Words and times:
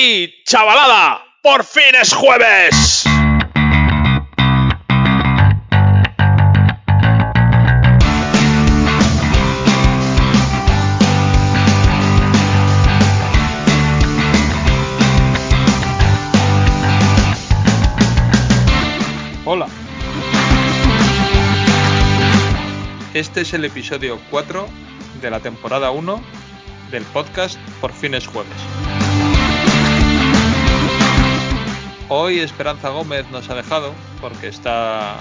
¡Hey, 0.00 0.32
chavalada! 0.44 1.24
¡Por 1.42 1.64
fin 1.64 1.92
es 2.00 2.12
jueves! 2.14 3.02
Hola. 19.44 19.66
Este 23.14 23.40
es 23.40 23.52
el 23.52 23.64
episodio 23.64 24.20
4 24.30 24.68
de 25.20 25.30
la 25.32 25.40
temporada 25.40 25.90
1 25.90 26.22
del 26.92 27.02
podcast 27.02 27.58
Por 27.80 27.92
fin 27.92 28.14
es 28.14 28.28
jueves. 28.28 28.97
Hoy 32.10 32.40
Esperanza 32.40 32.88
Gómez 32.88 33.30
nos 33.30 33.50
ha 33.50 33.54
dejado 33.54 33.92
porque 34.22 34.48
está 34.48 35.14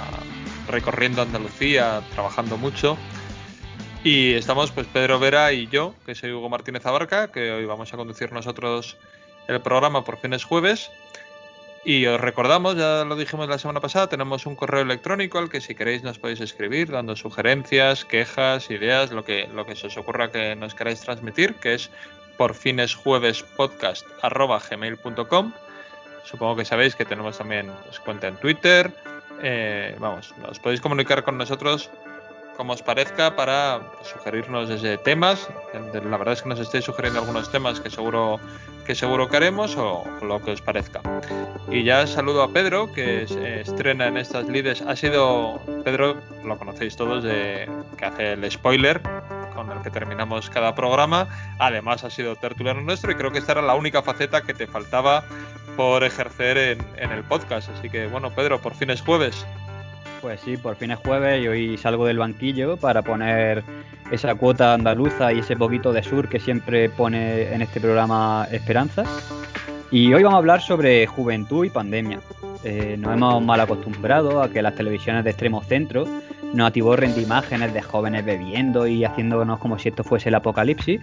recorriendo 0.70 1.22
Andalucía, 1.22 2.02
trabajando 2.14 2.56
mucho. 2.56 2.98
Y 4.06 4.36
estamos 4.36 4.72
pues 4.72 4.88
Pedro 4.88 5.20
Vera 5.20 5.52
y 5.52 5.68
yo, 5.68 5.94
que 6.06 6.16
soy 6.16 6.32
Hugo 6.32 6.48
Martínez 6.48 6.86
Abarca, 6.86 7.30
que 7.30 7.52
hoy 7.52 7.66
vamos 7.66 7.94
a 7.94 7.98
conducir 7.98 8.32
nosotros 8.32 8.96
el 9.50 9.60
programa 9.60 10.06
Por 10.06 10.18
fin 10.18 10.32
es 10.32 10.46
jueves. 10.46 10.90
Y 11.84 12.06
os 12.06 12.22
recordamos, 12.22 12.78
ya 12.78 13.04
lo 13.04 13.18
dijimos 13.18 13.50
la 13.50 13.60
semana 13.60 13.82
pasada, 13.82 14.08
tenemos 14.08 14.46
un 14.46 14.56
correo 14.56 14.82
electrónico 14.82 15.40
al 15.40 15.50
que 15.50 15.60
si 15.60 15.76
queréis 15.76 16.04
nos 16.04 16.20
podéis 16.20 16.40
escribir 16.40 16.90
dando 16.90 17.18
sugerencias, 17.18 18.06
quejas, 18.06 18.72
ideas, 18.72 19.12
lo 19.12 19.26
que, 19.26 19.50
lo 19.54 19.66
que 19.66 19.76
se 19.76 19.88
os 19.88 19.98
ocurra 19.98 20.32
que 20.32 20.56
nos 20.56 20.74
queráis 20.74 21.02
transmitir, 21.02 21.56
que 21.56 21.74
es 21.74 21.90
por 22.38 22.54
fines 22.54 22.96
jueves 22.96 23.44
gmail.com. 23.58 25.52
Supongo 26.30 26.58
que 26.58 26.66
sabéis 26.66 26.96
que 26.96 27.06
tenemos 27.06 27.38
también 27.38 27.72
pues, 27.86 28.00
cuenta 28.00 28.28
en 28.28 28.36
Twitter. 28.36 28.92
Eh, 29.42 29.96
vamos, 30.00 30.34
os 30.50 30.60
podéis 30.60 30.82
comunicar 30.82 31.24
con 31.24 31.38
nosotros 31.38 31.90
como 32.58 32.74
os 32.74 32.82
parezca 32.82 33.36
para 33.36 33.80
sugerirnos 34.04 34.68
desde 34.68 34.98
temas. 34.98 35.48
La 35.94 36.18
verdad 36.18 36.34
es 36.34 36.42
que 36.42 36.50
nos 36.50 36.60
estáis 36.60 36.84
sugiriendo 36.84 37.20
algunos 37.20 37.52
temas 37.52 37.80
que 37.80 37.90
seguro 37.90 38.40
que 38.86 38.96
seguro 38.96 39.30
que 39.30 39.38
haremos 39.38 39.78
o 39.78 40.04
lo 40.22 40.42
que 40.42 40.52
os 40.52 40.62
parezca. 40.62 41.02
Y 41.70 41.84
ya 41.84 42.08
saludo 42.08 42.42
a 42.42 42.52
Pedro, 42.52 42.92
que 42.92 43.24
estrena 43.62 44.08
en 44.08 44.18
estas 44.18 44.48
lides. 44.48 44.82
Ha 44.82 44.96
sido, 44.96 45.62
Pedro, 45.84 46.18
lo 46.44 46.58
conocéis 46.58 46.96
todos, 46.96 47.24
de, 47.24 47.70
que 47.98 48.06
hace 48.06 48.34
el 48.34 48.52
spoiler 48.52 49.02
con 49.54 49.72
el 49.72 49.82
que 49.82 49.92
terminamos 49.92 50.50
cada 50.50 50.74
programa. 50.74 51.28
Además 51.60 52.04
ha 52.04 52.10
sido 52.10 52.36
tertuliano 52.38 52.82
nuestro 52.82 53.12
y 53.12 53.16
creo 53.16 53.32
que 53.32 53.40
esta 53.40 53.52
era 53.52 53.62
la 53.62 53.76
única 53.76 54.02
faceta 54.02 54.42
que 54.42 54.54
te 54.54 54.68
faltaba 54.68 55.26
por 55.78 56.04
ejercer 56.04 56.58
en, 56.58 56.80
en 56.98 57.12
el 57.12 57.24
podcast. 57.24 57.70
Así 57.70 57.90
que 57.90 58.08
bueno, 58.08 58.32
Pedro, 58.32 58.60
por 58.60 58.74
fin 58.74 58.90
es 58.90 59.00
jueves. 59.00 59.46
Pues 60.22 60.42
sí, 60.42 60.58
por 60.58 60.76
fin 60.76 60.92
es 60.92 61.00
jueves 61.00 61.42
y 61.42 61.48
hoy 61.48 61.78
salgo 61.78 62.06
del 62.06 62.18
banquillo 62.18 62.76
para 62.76 63.04
poner 63.04 63.64
esa 64.12 64.36
cuota 64.36 64.74
andaluza 64.74 65.32
y 65.32 65.40
ese 65.40 65.56
poquito 65.56 65.94
de 65.94 66.02
sur 66.04 66.28
que 66.28 66.40
siempre 66.40 66.90
pone 66.90 67.54
en 67.54 67.62
este 67.62 67.80
programa 67.80 68.48
Esperanza. 68.52 69.04
Y 69.92 70.14
hoy 70.14 70.24
vamos 70.24 70.36
a 70.36 70.40
hablar 70.40 70.62
sobre 70.62 71.06
juventud 71.08 71.66
y 71.66 71.70
pandemia. 71.70 72.20
Eh, 72.64 72.98
nos 73.00 73.14
hemos 73.14 73.44
mal 73.44 73.60
acostumbrado 73.60 74.42
a 74.42 74.50
que 74.50 74.62
las 74.62 74.76
televisiones 74.76 75.24
de 75.24 75.30
extremo 75.30 75.64
centro 75.64 76.06
nos 76.54 76.68
atiborren 76.68 77.14
de 77.14 77.22
imágenes 77.22 77.74
de 77.74 77.82
jóvenes 77.82 78.26
bebiendo 78.26 78.88
y 78.88 79.06
haciéndonos 79.06 79.60
como 79.60 79.78
si 79.78 79.90
esto 79.90 80.04
fuese 80.04 80.30
el 80.30 80.36
apocalipsis. 80.36 81.00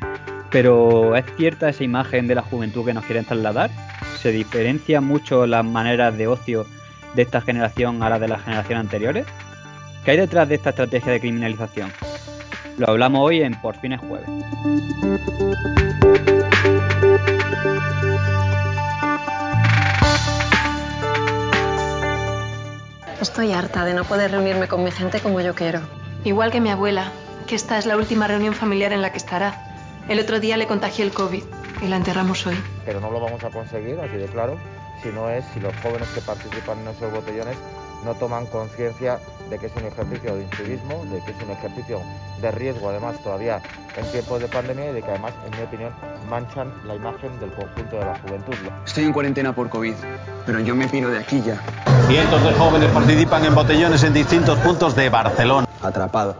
Pero 0.50 1.16
¿es 1.16 1.24
cierta 1.36 1.68
esa 1.68 1.84
imagen 1.84 2.26
de 2.26 2.34
la 2.34 2.42
juventud 2.42 2.84
que 2.84 2.94
nos 2.94 3.04
quieren 3.04 3.24
trasladar? 3.24 3.70
¿Se 4.24 4.32
diferencian 4.32 5.04
mucho 5.04 5.46
las 5.46 5.62
maneras 5.66 6.16
de 6.16 6.26
ocio 6.26 6.64
de 7.14 7.20
esta 7.20 7.42
generación 7.42 8.02
a 8.02 8.08
las 8.08 8.18
de 8.18 8.28
las 8.28 8.42
generaciones 8.42 8.80
anteriores? 8.80 9.26
¿Qué 10.02 10.12
hay 10.12 10.16
detrás 10.16 10.48
de 10.48 10.54
esta 10.54 10.70
estrategia 10.70 11.12
de 11.12 11.20
criminalización? 11.20 11.92
Lo 12.78 12.88
hablamos 12.88 13.20
hoy 13.20 13.42
en 13.42 13.52
Por 13.60 13.76
fines 13.76 14.00
jueves. 14.00 14.26
Estoy 23.20 23.52
harta 23.52 23.84
de 23.84 23.92
no 23.92 24.04
poder 24.04 24.30
reunirme 24.30 24.68
con 24.68 24.82
mi 24.82 24.90
gente 24.90 25.20
como 25.20 25.42
yo 25.42 25.54
quiero. 25.54 25.80
Igual 26.24 26.50
que 26.50 26.62
mi 26.62 26.70
abuela, 26.70 27.12
que 27.46 27.56
esta 27.56 27.76
es 27.76 27.84
la 27.84 27.98
última 27.98 28.26
reunión 28.26 28.54
familiar 28.54 28.94
en 28.94 29.02
la 29.02 29.12
que 29.12 29.18
estará. 29.18 30.00
El 30.08 30.18
otro 30.18 30.40
día 30.40 30.56
le 30.56 30.66
contagié 30.66 31.04
el 31.04 31.12
COVID 31.12 31.42
y 31.82 31.88
la 31.88 31.96
enterramos 31.96 32.46
hoy. 32.46 32.56
Pero 32.84 33.00
no 33.00 33.10
lo 33.10 33.20
vamos 33.20 33.42
a 33.44 33.50
conseguir, 33.50 33.98
así 34.00 34.16
de 34.16 34.26
claro, 34.26 34.56
si 35.02 35.10
no 35.10 35.30
es 35.30 35.44
si 35.52 35.60
los 35.60 35.74
jóvenes 35.82 36.08
que 36.14 36.20
participan 36.20 36.78
en 36.80 36.88
esos 36.88 37.12
botellones 37.12 37.56
no 38.04 38.14
toman 38.14 38.46
conciencia 38.46 39.18
de 39.48 39.58
que 39.58 39.66
es 39.66 39.72
un 39.76 39.86
ejercicio 39.86 40.34
de 40.36 40.42
incivismo, 40.42 41.04
de 41.06 41.20
que 41.20 41.30
es 41.30 41.42
un 41.42 41.50
ejercicio 41.50 42.00
de 42.40 42.50
riesgo, 42.50 42.90
además 42.90 43.18
todavía 43.22 43.60
en 43.96 44.04
tiempos 44.10 44.40
de 44.40 44.48
pandemia 44.48 44.90
y 44.90 44.92
de 44.94 45.02
que 45.02 45.10
además, 45.10 45.32
en 45.46 45.58
mi 45.58 45.64
opinión, 45.64 45.92
manchan 46.28 46.72
la 46.86 46.94
imagen 46.94 47.38
del 47.40 47.50
conjunto 47.52 47.96
de 47.96 48.04
la 48.04 48.18
juventud. 48.18 48.54
Estoy 48.84 49.04
en 49.04 49.12
cuarentena 49.12 49.54
por 49.54 49.68
COVID, 49.68 49.94
pero 50.44 50.60
yo 50.60 50.74
me 50.74 50.88
piro 50.88 51.10
de 51.10 51.18
aquí 51.18 51.42
ya. 51.42 51.60
Cientos 52.08 52.42
de 52.42 52.52
jóvenes 52.54 52.90
participan 52.90 53.44
en 53.44 53.54
botellones 53.54 54.02
en 54.04 54.12
distintos 54.12 54.58
puntos 54.58 54.94
de 54.94 55.08
Barcelona. 55.08 55.66
Atrapado. 55.80 56.36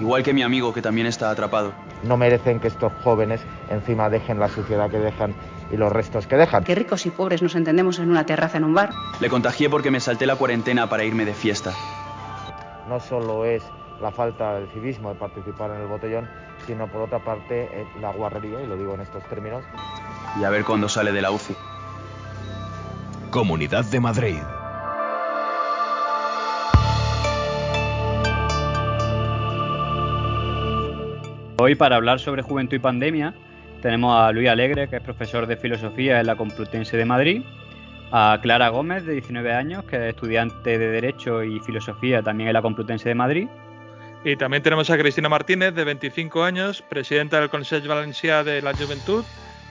Igual 0.00 0.22
que 0.22 0.34
mi 0.34 0.42
amigo 0.42 0.74
que 0.74 0.82
también 0.82 1.06
está 1.06 1.30
atrapado. 1.30 1.72
No 2.02 2.16
merecen 2.16 2.60
que 2.60 2.68
estos 2.68 2.92
jóvenes 3.02 3.40
encima 3.70 4.08
dejen 4.10 4.38
la 4.38 4.48
suciedad 4.48 4.90
que 4.90 4.98
dejan 4.98 5.34
y 5.70 5.76
los 5.76 5.92
restos 5.92 6.26
que 6.26 6.36
dejan. 6.36 6.64
Que 6.64 6.74
ricos 6.74 7.06
y 7.06 7.10
pobres 7.10 7.42
nos 7.42 7.54
entendemos 7.54 7.98
en 7.98 8.10
una 8.10 8.26
terraza 8.26 8.58
en 8.58 8.64
un 8.64 8.74
bar. 8.74 8.90
Le 9.20 9.28
contagié 9.28 9.68
porque 9.70 9.90
me 9.90 10.00
salté 10.00 10.26
la 10.26 10.36
cuarentena 10.36 10.88
para 10.88 11.04
irme 11.04 11.24
de 11.24 11.34
fiesta. 11.34 11.72
No 12.88 13.00
solo 13.00 13.44
es 13.44 13.62
la 14.00 14.10
falta 14.10 14.54
del 14.54 14.68
civismo 14.68 15.12
de 15.12 15.18
participar 15.18 15.70
en 15.70 15.80
el 15.80 15.86
botellón, 15.86 16.28
sino 16.66 16.86
por 16.86 17.02
otra 17.02 17.18
parte 17.18 17.64
eh, 17.64 17.86
la 18.00 18.12
guarrería, 18.12 18.62
y 18.62 18.66
lo 18.66 18.76
digo 18.76 18.94
en 18.94 19.00
estos 19.00 19.24
términos. 19.24 19.64
Y 20.38 20.44
a 20.44 20.50
ver 20.50 20.64
cuándo 20.64 20.88
sale 20.88 21.12
de 21.12 21.22
la 21.22 21.30
UCI. 21.30 21.56
Comunidad 23.30 23.84
de 23.86 24.00
Madrid. 24.00 24.38
Hoy 31.58 31.74
para 31.74 31.96
hablar 31.96 32.20
sobre 32.20 32.42
juventud 32.42 32.76
y 32.76 32.80
pandemia 32.80 33.32
tenemos 33.80 34.14
a 34.14 34.30
Luis 34.30 34.46
Alegre, 34.46 34.88
que 34.88 34.96
es 34.96 35.02
profesor 35.02 35.46
de 35.46 35.56
filosofía 35.56 36.20
en 36.20 36.26
la 36.26 36.36
Complutense 36.36 36.98
de 36.98 37.06
Madrid, 37.06 37.42
a 38.12 38.38
Clara 38.42 38.68
Gómez, 38.68 39.06
de 39.06 39.14
19 39.14 39.54
años, 39.54 39.84
que 39.84 39.96
es 39.96 40.14
estudiante 40.14 40.78
de 40.78 40.88
Derecho 40.88 41.42
y 41.42 41.58
Filosofía 41.60 42.22
también 42.22 42.48
en 42.48 42.54
la 42.54 42.60
Complutense 42.60 43.08
de 43.08 43.14
Madrid. 43.14 43.48
Y 44.22 44.36
también 44.36 44.62
tenemos 44.62 44.90
a 44.90 44.98
Cristina 44.98 45.30
Martínez, 45.30 45.74
de 45.74 45.84
25 45.84 46.44
años, 46.44 46.82
presidenta 46.82 47.40
del 47.40 47.48
Consejo 47.48 47.88
Valencià 47.88 48.44
de 48.44 48.60
la 48.60 48.74
Juventud, 48.74 49.24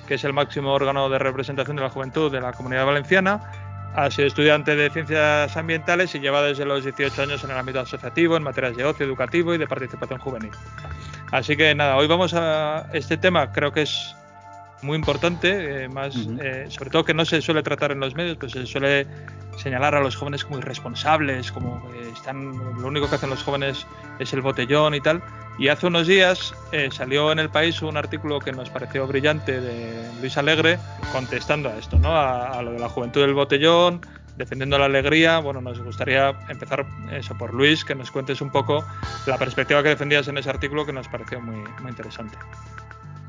que 0.08 0.16
es 0.16 0.24
el 0.24 0.34
máximo 0.34 0.74
órgano 0.74 1.08
de 1.08 1.20
representación 1.20 1.76
de 1.76 1.84
la 1.84 1.90
juventud 1.90 2.32
de 2.32 2.42
la 2.42 2.54
comunidad 2.54 2.88
valenciana. 2.88 3.92
Ha 3.94 4.10
sido 4.10 4.28
estudiante 4.28 4.76
de 4.76 4.90
ciencias 4.90 5.56
ambientales 5.56 6.16
y 6.16 6.20
lleva 6.20 6.42
desde 6.42 6.66
los 6.66 6.84
18 6.84 7.22
años 7.22 7.44
en 7.44 7.52
el 7.52 7.58
ámbito 7.58 7.82
asociativo, 7.82 8.38
en 8.38 8.44
materias 8.44 8.76
de 8.76 8.86
ocio 8.86 9.06
educativo 9.06 9.54
y 9.54 9.60
de 9.60 9.68
participación 9.68 10.20
juvenil. 10.20 10.52
Así 11.36 11.58
que 11.58 11.76
nada, 11.76 11.98
hoy 11.98 12.08
vamos 12.08 12.34
a 12.34 12.88
este 12.94 13.18
tema, 13.18 13.52
creo 13.52 13.74
que 13.74 13.82
es 13.82 14.16
muy 14.82 14.96
importante, 14.96 15.84
eh, 15.84 15.90
más, 15.90 16.16
eh, 16.42 16.68
sobre 16.70 16.90
todo 16.90 17.04
que 17.04 17.14
no 17.14 17.26
se 17.26 17.42
suele 17.42 17.62
tratar 17.62 17.92
en 17.92 18.00
los 18.00 18.16
medios, 18.16 18.38
pues 18.38 18.54
se 18.54 18.66
suele 18.66 19.06
señalar 19.58 19.96
a 19.96 20.00
los 20.00 20.16
jóvenes 20.16 20.46
como 20.46 20.60
irresponsables, 20.60 21.52
como 21.52 21.92
que 21.92 22.10
están, 22.12 22.58
lo 22.80 22.88
único 22.88 23.10
que 23.10 23.16
hacen 23.16 23.30
los 23.32 23.44
jóvenes 23.44 23.86
es 24.18 24.32
el 24.32 24.40
botellón 24.40 24.96
y 24.96 25.02
tal. 25.02 25.22
Y 25.60 25.68
hace 25.68 25.88
unos 25.88 26.08
días 26.08 26.54
eh, 26.72 26.88
salió 26.90 27.34
en 27.34 27.40
el 27.40 27.50
país 27.50 27.82
un 27.82 27.98
artículo 27.98 28.40
que 28.40 28.54
nos 28.54 28.70
pareció 28.70 29.06
brillante 29.06 29.60
de 29.60 30.10
Luis 30.22 30.38
Alegre 30.38 30.80
contestando 31.12 31.68
a 31.68 31.76
esto, 31.78 32.00
¿no? 32.00 32.16
a, 32.16 32.58
a 32.58 32.62
lo 32.62 32.72
de 32.72 32.80
la 32.80 32.88
juventud 32.88 33.20
del 33.20 33.34
botellón, 33.34 34.00
defendiendo 34.38 34.78
la 34.78 34.86
alegría. 34.86 35.40
Bueno, 35.40 35.62
nos 35.62 35.80
gustaría 35.82 36.36
empezar 36.50 36.86
eso 37.12 37.38
por 37.38 37.54
Luis, 37.54 37.86
que 37.86 37.96
nos 37.96 38.12
cuentes 38.12 38.42
un 38.42 38.52
poco 38.52 38.86
la 39.26 39.38
perspectiva 39.38 39.82
que 39.84 39.90
defendías 39.90 40.28
en 40.28 40.38
ese 40.38 40.50
artículo 40.50 40.86
que 40.86 40.94
nos 40.94 41.08
pareció 41.08 41.42
muy, 41.42 41.64
muy 41.82 41.90
interesante. 41.90 42.38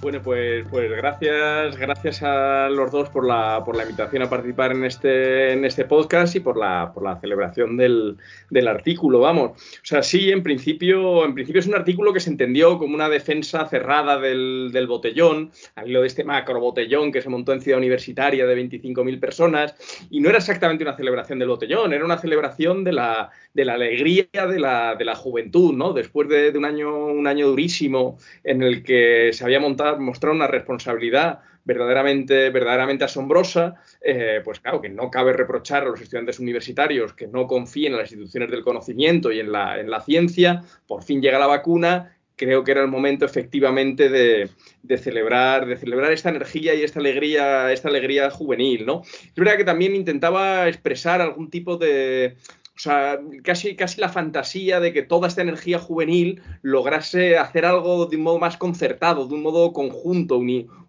Bueno, 0.02 0.20
pues, 0.22 0.64
pues 0.70 0.90
gracias, 0.90 1.76
gracias 1.78 2.22
a 2.22 2.68
los 2.68 2.92
dos 2.92 3.08
por 3.08 3.26
la, 3.26 3.62
por 3.64 3.76
la 3.76 3.84
invitación 3.84 4.22
a 4.22 4.28
participar 4.28 4.72
en 4.72 4.84
este, 4.84 5.54
en 5.54 5.64
este 5.64 5.86
podcast 5.86 6.36
y 6.36 6.40
por 6.40 6.58
la, 6.58 6.92
por 6.92 7.02
la 7.02 7.18
celebración 7.18 7.78
del, 7.78 8.18
del 8.50 8.68
artículo, 8.68 9.20
vamos. 9.20 9.52
O 9.52 9.84
sea, 9.86 10.02
sí, 10.02 10.30
en 10.30 10.42
principio, 10.42 11.24
en 11.24 11.32
principio 11.32 11.60
es 11.60 11.66
un 11.66 11.74
artículo 11.74 12.12
que 12.12 12.20
se 12.20 12.28
entendió 12.28 12.78
como 12.78 12.94
una 12.94 13.08
defensa 13.08 13.66
cerrada 13.68 14.18
del, 14.18 14.68
del 14.70 14.86
botellón, 14.86 15.50
al 15.74 15.88
hilo 15.88 16.02
de 16.02 16.08
este 16.08 16.24
macro 16.24 16.60
botellón 16.60 17.10
que 17.10 17.22
se 17.22 17.30
montó 17.30 17.54
en 17.54 17.62
Ciudad 17.62 17.78
Universitaria 17.78 18.46
de 18.46 18.68
25.000 18.68 19.18
personas, 19.18 19.74
y 20.10 20.20
no 20.20 20.28
era 20.28 20.38
exactamente 20.38 20.84
una 20.84 20.96
celebración 20.96 21.38
del 21.38 21.48
botellón, 21.48 21.94
era 21.94 22.04
una 22.04 22.18
celebración 22.18 22.84
de 22.84 22.92
la, 22.92 23.30
de 23.56 23.64
la 23.64 23.72
alegría 23.72 24.26
de 24.32 24.60
la, 24.60 24.96
de 24.96 25.04
la 25.06 25.14
juventud, 25.14 25.72
¿no? 25.72 25.94
Después 25.94 26.28
de, 26.28 26.52
de 26.52 26.58
un, 26.58 26.66
año, 26.66 27.06
un 27.06 27.26
año 27.26 27.48
durísimo 27.48 28.18
en 28.44 28.62
el 28.62 28.82
que 28.82 29.30
se 29.32 29.44
había 29.44 29.60
montado 29.60 29.98
mostrado 29.98 30.36
una 30.36 30.46
responsabilidad 30.46 31.40
verdaderamente, 31.64 32.50
verdaderamente 32.50 33.04
asombrosa, 33.04 33.76
eh, 34.02 34.42
pues 34.44 34.60
claro, 34.60 34.82
que 34.82 34.90
no 34.90 35.10
cabe 35.10 35.32
reprochar 35.32 35.84
a 35.84 35.86
los 35.86 36.02
estudiantes 36.02 36.38
universitarios 36.38 37.14
que 37.14 37.28
no 37.28 37.46
confíen 37.46 37.92
en 37.92 37.98
las 37.98 38.12
instituciones 38.12 38.50
del 38.50 38.62
conocimiento 38.62 39.32
y 39.32 39.40
en 39.40 39.50
la, 39.50 39.80
en 39.80 39.90
la 39.90 40.02
ciencia, 40.02 40.62
por 40.86 41.02
fin 41.02 41.22
llega 41.22 41.38
la 41.38 41.46
vacuna 41.46 42.12
creo 42.38 42.62
que 42.62 42.72
era 42.72 42.82
el 42.82 42.88
momento 42.88 43.24
efectivamente 43.24 44.10
de, 44.10 44.50
de, 44.82 44.98
celebrar, 44.98 45.64
de 45.64 45.78
celebrar 45.78 46.12
esta 46.12 46.28
energía 46.28 46.74
y 46.74 46.82
esta 46.82 47.00
alegría, 47.00 47.72
esta 47.72 47.88
alegría 47.88 48.30
juvenil, 48.30 48.84
¿no? 48.84 49.00
Es 49.04 49.34
verdad 49.34 49.56
que 49.56 49.64
también 49.64 49.96
intentaba 49.96 50.68
expresar 50.68 51.22
algún 51.22 51.48
tipo 51.48 51.78
de, 51.78 52.36
o 52.76 52.78
sea, 52.78 53.18
casi, 53.42 53.74
casi 53.74 54.02
la 54.02 54.10
fantasía 54.10 54.80
de 54.80 54.92
que 54.92 55.02
toda 55.02 55.28
esta 55.28 55.40
energía 55.40 55.78
juvenil 55.78 56.42
lograse 56.60 57.38
hacer 57.38 57.64
algo 57.64 58.04
de 58.04 58.18
un 58.18 58.22
modo 58.22 58.38
más 58.38 58.58
concertado, 58.58 59.26
de 59.26 59.34
un 59.34 59.42
modo 59.42 59.72
conjunto, 59.72 60.38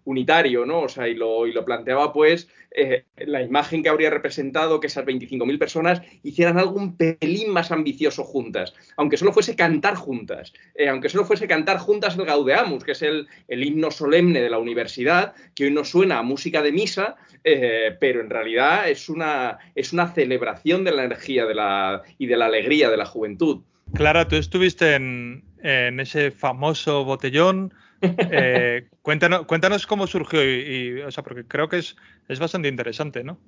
unitario, 0.04 0.66
¿no? 0.66 0.82
O 0.82 0.88
sea, 0.90 1.08
y 1.08 1.14
lo, 1.14 1.46
y 1.46 1.52
lo 1.52 1.64
planteaba, 1.64 2.12
pues, 2.12 2.48
eh, 2.70 3.04
la 3.16 3.42
imagen 3.42 3.82
que 3.82 3.88
habría 3.88 4.10
representado 4.10 4.78
que 4.78 4.88
esas 4.88 5.06
25.000 5.06 5.58
personas 5.58 6.02
hicieran 6.22 6.58
algo 6.58 6.76
un 6.76 6.96
pelín 6.96 7.50
más 7.50 7.72
ambicioso 7.72 8.24
juntas, 8.24 8.74
aunque 8.96 9.16
solo 9.16 9.32
fuese 9.32 9.56
cantar 9.56 9.94
juntas, 9.94 10.52
eh, 10.74 10.88
aunque 10.88 11.08
solo 11.08 11.24
fuese 11.24 11.48
cantar 11.48 11.78
juntas 11.78 12.16
el 12.18 12.26
Gaudeamus, 12.26 12.84
que 12.84 12.92
es 12.92 13.02
el, 13.02 13.26
el, 13.48 13.64
himno 13.64 13.90
solemne 13.90 14.42
de 14.42 14.50
la 14.50 14.58
universidad, 14.58 15.34
que 15.54 15.64
hoy 15.64 15.70
nos 15.70 15.88
suena 15.88 16.18
a 16.18 16.22
música 16.22 16.62
de 16.62 16.72
misa, 16.72 17.16
eh, 17.42 17.96
pero 17.98 18.20
en 18.20 18.28
realidad 18.28 18.88
es 18.88 19.08
una, 19.08 19.58
es 19.74 19.92
una 19.92 20.12
celebración 20.12 20.84
de 20.84 20.92
la 20.92 21.04
energía 21.04 21.46
de 21.46 21.54
la, 21.54 22.02
y 22.18 22.26
de 22.26 22.36
la 22.36 22.46
alegría 22.46 22.90
de 22.90 22.96
la 22.98 23.06
juventud. 23.06 23.62
Clara, 23.94 24.28
tú 24.28 24.36
estuviste 24.36 24.94
en, 24.94 25.42
en 25.62 26.00
ese 26.00 26.30
famoso 26.30 27.04
botellón. 27.04 27.72
Eh, 28.00 28.88
cuéntanos, 29.02 29.46
cuéntanos 29.46 29.86
cómo 29.86 30.06
surgió 30.06 30.42
y, 30.44 31.00
o 31.02 31.10
sea, 31.10 31.24
porque 31.24 31.46
creo 31.46 31.68
que 31.68 31.78
es, 31.78 31.96
es 32.28 32.38
bastante 32.38 32.68
interesante, 32.68 33.24
¿no? 33.24 33.38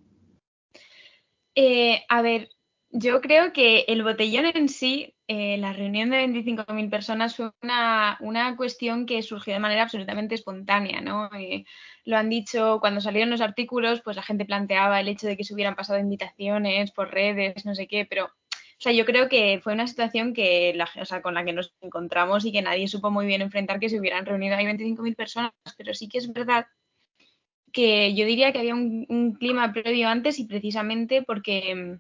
Eh, 1.55 2.05
a 2.09 2.23
ver, 2.23 2.51
yo 2.91 3.21
creo 3.21 3.53
que 3.53 3.85
el 3.89 4.03
botellón 4.03 4.47
en 4.47 4.69
sí, 4.69 5.15
eh, 5.29 5.57
la 5.59 5.73
reunión 5.73 6.11
de 6.11 6.19
25.000 6.19 6.91
personas 6.91 7.37
fue 7.37 7.51
una, 7.63 8.55
cuestión 8.57 9.07
que 9.07 9.23
surgió 9.23 9.53
de 9.53 9.61
manera 9.61 9.83
absolutamente 9.83 10.35
espontánea, 10.35 11.01
¿no? 11.01 11.31
Lo 12.05 12.17
han 12.17 12.31
dicho 12.31 12.79
cuando 12.81 13.01
salieron 13.01 13.31
los 13.31 13.41
artículos, 13.41 14.01
pues 14.03 14.17
la 14.17 14.23
gente 14.23 14.45
planteaba 14.45 15.01
el 15.01 15.09
hecho 15.09 15.27
de 15.27 15.37
que 15.37 15.45
se 15.45 15.55
hubieran 15.55 15.77
pasado 15.77 15.99
invitaciones 16.01 16.91
por 16.91 17.13
redes, 17.13 17.65
no 17.65 17.75
sé 17.75 17.87
qué, 17.87 18.07
pero 18.07 18.31
o 18.81 18.83
sea, 18.83 18.93
yo 18.93 19.05
creo 19.05 19.29
que 19.29 19.61
fue 19.63 19.75
una 19.75 19.87
situación 19.87 20.33
que 20.33 20.75
o 20.99 21.05
sea, 21.05 21.21
con 21.21 21.35
la 21.35 21.45
que 21.45 21.53
nos 21.53 21.75
encontramos 21.83 22.47
y 22.47 22.53
que 22.53 22.63
nadie 22.63 22.89
supo 22.89 23.11
muy 23.11 23.27
bien 23.27 23.43
enfrentar 23.43 23.79
que 23.79 23.91
se 23.91 24.01
hubieran 24.01 24.25
reunido 24.25 24.57
ahí 24.57 24.65
25.000 24.65 25.15
personas, 25.15 25.53
pero 25.77 25.93
sí 25.93 26.09
que 26.09 26.17
es 26.17 26.33
verdad 26.33 26.67
que 27.75 28.15
yo 28.15 28.25
diría 28.25 28.53
que 28.53 28.59
había 28.61 28.75
un, 28.75 29.37
clima 29.39 29.75
previo 29.75 30.09
antes 30.09 30.39
y 30.39 30.47
precisamente 30.47 31.23
porque 31.23 31.99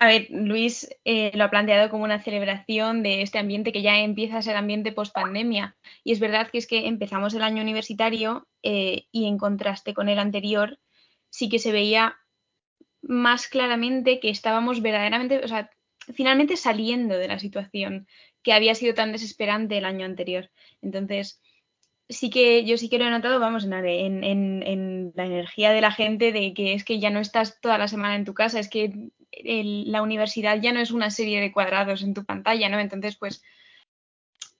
a 0.00 0.06
ver, 0.06 0.26
Luis 0.30 0.88
eh, 1.04 1.30
lo 1.34 1.44
ha 1.44 1.50
planteado 1.50 1.90
como 1.90 2.04
una 2.04 2.22
celebración 2.22 3.02
de 3.02 3.20
este 3.20 3.38
ambiente 3.38 3.72
que 3.72 3.82
ya 3.82 3.98
empieza 3.98 4.38
a 4.38 4.42
ser 4.42 4.56
ambiente 4.56 4.90
post 4.92 5.12
pandemia. 5.14 5.76
Y 6.02 6.12
es 6.12 6.18
verdad 6.18 6.50
que 6.50 6.58
es 6.58 6.66
que 6.66 6.88
empezamos 6.88 7.34
el 7.34 7.42
año 7.42 7.62
universitario 7.62 8.48
eh, 8.62 9.04
y 9.12 9.26
en 9.26 9.36
contraste 9.36 9.92
con 9.92 10.08
el 10.08 10.18
anterior, 10.18 10.78
sí 11.28 11.50
que 11.50 11.58
se 11.58 11.72
veía 11.72 12.16
más 13.08 13.48
claramente 13.48 14.20
que 14.20 14.30
estábamos 14.30 14.82
verdaderamente, 14.82 15.44
o 15.44 15.48
sea, 15.48 15.70
finalmente 16.12 16.56
saliendo 16.56 17.16
de 17.16 17.28
la 17.28 17.38
situación 17.38 18.06
que 18.42 18.52
había 18.52 18.74
sido 18.74 18.94
tan 18.94 19.12
desesperante 19.12 19.78
el 19.78 19.84
año 19.84 20.04
anterior. 20.04 20.50
Entonces, 20.82 21.40
sí 22.08 22.30
que 22.30 22.64
yo 22.64 22.76
sí 22.76 22.88
que 22.88 22.98
lo 22.98 23.06
he 23.06 23.10
notado, 23.10 23.40
vamos, 23.40 23.64
en, 23.64 25.12
la 25.14 25.24
energía 25.24 25.72
de 25.72 25.80
la 25.80 25.90
gente 25.90 26.32
de 26.32 26.52
que 26.54 26.74
es 26.74 26.84
que 26.84 27.00
ya 27.00 27.10
no 27.10 27.20
estás 27.20 27.60
toda 27.60 27.78
la 27.78 27.88
semana 27.88 28.16
en 28.16 28.24
tu 28.24 28.34
casa, 28.34 28.60
es 28.60 28.68
que 28.68 28.92
la 29.32 30.02
universidad 30.02 30.60
ya 30.60 30.72
no 30.72 30.80
es 30.80 30.90
una 30.90 31.10
serie 31.10 31.40
de 31.40 31.52
cuadrados 31.52 32.02
en 32.02 32.14
tu 32.14 32.24
pantalla, 32.24 32.68
¿no? 32.68 32.78
Entonces, 32.78 33.16
pues 33.16 33.42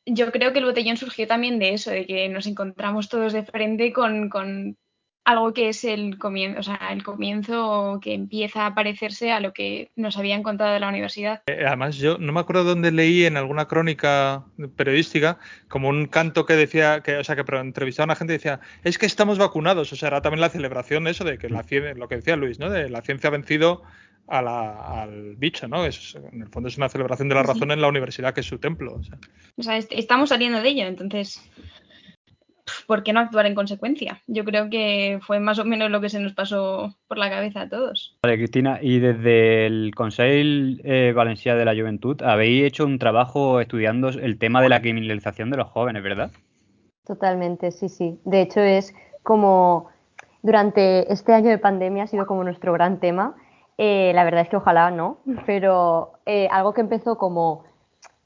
yo 0.06 0.32
creo 0.32 0.52
que 0.52 0.58
el 0.58 0.64
botellón 0.64 0.96
surgió 0.96 1.26
también 1.26 1.58
de 1.58 1.75
eso, 1.75 1.91
de 1.91 2.06
que 2.06 2.29
nos 2.29 2.46
encontramos 2.46 3.08
todos 3.08 3.32
de 3.32 3.44
frente 3.44 3.93
con 3.93 4.76
algo 5.25 5.55
que 5.55 5.71
es 5.71 5.85
el 5.85 6.19
comienzo, 6.19 6.61
o 6.61 6.62
sea, 6.62 6.88
el 6.91 7.03
comienzo 7.03 7.99
que 8.03 8.12
empieza 8.15 8.67
a 8.67 8.75
parecerse 8.75 9.32
a 9.32 9.41
lo 9.41 9.53
que 9.53 9.91
nos 9.97 10.19
habían 10.19 10.43
contado 10.43 10.73
de 10.73 10.81
la 10.81 10.88
universidad. 10.88 11.43
Eh, 11.47 11.65
además, 11.67 11.97
yo 11.97 12.19
no 12.19 12.32
me 12.32 12.41
acuerdo 12.41 12.65
dónde 12.65 12.93
leí 12.93 13.25
en 13.25 13.37
alguna 13.37 13.67
crónica 13.67 14.44
periodística 14.76 15.38
como 15.69 15.88
un 15.88 16.06
canto 16.06 16.44
que 16.44 16.55
decía, 16.55 17.00
que, 17.00 17.17
o 17.17 17.25
sea, 17.25 17.37
que 17.37 17.44
entrevistaba 17.56 18.05
a 18.05 18.09
una 18.09 18.17
gente 18.17 18.35
y 18.35 18.37
decía, 18.37 18.61
es 18.82 18.99
que 18.99 19.06
estamos 19.06 19.38
vacunados, 19.38 19.93
o 19.93 19.97
sea, 19.97 20.09
era 20.09 20.21
también 20.21 20.43
la 20.43 20.50
celebración 20.50 21.05
de 21.05 21.12
eso, 21.12 21.25
de 21.25 21.38
que 21.38 21.49
la 21.49 21.62
ciencia, 21.62 21.94
lo 21.94 22.06
que 22.09 22.17
decía 22.17 22.37
Luis, 22.37 22.59
¿no? 22.59 22.69
De 22.69 22.91
la 22.91 23.00
ciencia 23.00 23.29
ha 23.29 23.32
vencido 23.32 23.82
a 24.27 24.43
la, 24.43 25.03
al 25.03 25.37
bicho, 25.37 25.69
¿no? 25.69 25.85
Es, 25.85 26.17
en 26.32 26.43
el 26.43 26.49
fondo 26.49 26.69
es 26.69 26.77
una 26.77 26.88
celebración 26.88 27.29
de 27.29 27.35
la 27.35 27.43
razón 27.43 27.69
sí. 27.69 27.73
en 27.73 27.81
la 27.81 27.88
universidad, 27.88 28.35
que 28.35 28.41
es 28.41 28.47
su 28.47 28.59
templo. 28.59 28.94
O 28.94 29.03
sea. 29.03 29.19
o 29.56 29.62
sea, 29.62 29.77
estamos 29.77 30.31
saliendo 30.31 30.61
de 30.61 30.69
ello, 30.69 30.87
entonces, 30.87 31.43
¿por 32.87 33.02
qué 33.02 33.12
no 33.12 33.20
actuar 33.20 33.46
en 33.46 33.55
consecuencia? 33.55 34.20
Yo 34.26 34.44
creo 34.44 34.70
que 34.70 35.19
fue 35.22 35.40
más 35.40 35.58
o 35.58 35.64
menos 35.64 35.90
lo 35.90 36.00
que 36.00 36.08
se 36.08 36.20
nos 36.20 36.32
pasó 36.32 36.94
por 37.08 37.19
la 37.19 37.31
cabeza 37.31 37.62
a 37.62 37.69
todos. 37.69 38.16
Vale, 38.22 38.37
Cristina, 38.37 38.78
y 38.81 38.99
desde 38.99 39.66
el 39.66 39.94
Consejo 39.94 40.25
eh, 40.84 41.12
Valencià 41.14 41.56
de 41.56 41.64
la 41.64 41.75
Juventud 41.75 42.22
habéis 42.22 42.64
hecho 42.64 42.84
un 42.84 42.99
trabajo 42.99 43.61
estudiando 43.61 44.08
el 44.08 44.38
tema 44.38 44.62
de 44.62 44.69
la 44.69 44.81
criminalización 44.81 45.50
de 45.50 45.58
los 45.58 45.69
jóvenes, 45.69 46.02
¿verdad? 46.02 46.31
Totalmente, 47.06 47.70
sí, 47.70 47.88
sí. 47.88 48.19
De 48.25 48.40
hecho, 48.40 48.61
es 48.61 48.94
como 49.22 49.90
durante 50.43 51.12
este 51.12 51.32
año 51.32 51.50
de 51.50 51.58
pandemia 51.58 52.05
ha 52.05 52.06
sido 52.06 52.26
como 52.26 52.44
nuestro 52.44 52.72
gran 52.72 53.00
tema 53.00 53.37
eh, 53.76 54.12
la 54.14 54.25
verdad 54.25 54.43
es 54.43 54.49
que 54.49 54.56
ojalá 54.56 54.90
no, 54.90 55.19
pero 55.46 56.12
eh, 56.26 56.49
algo 56.50 56.75
que 56.75 56.81
empezó 56.81 57.19
como 57.19 57.64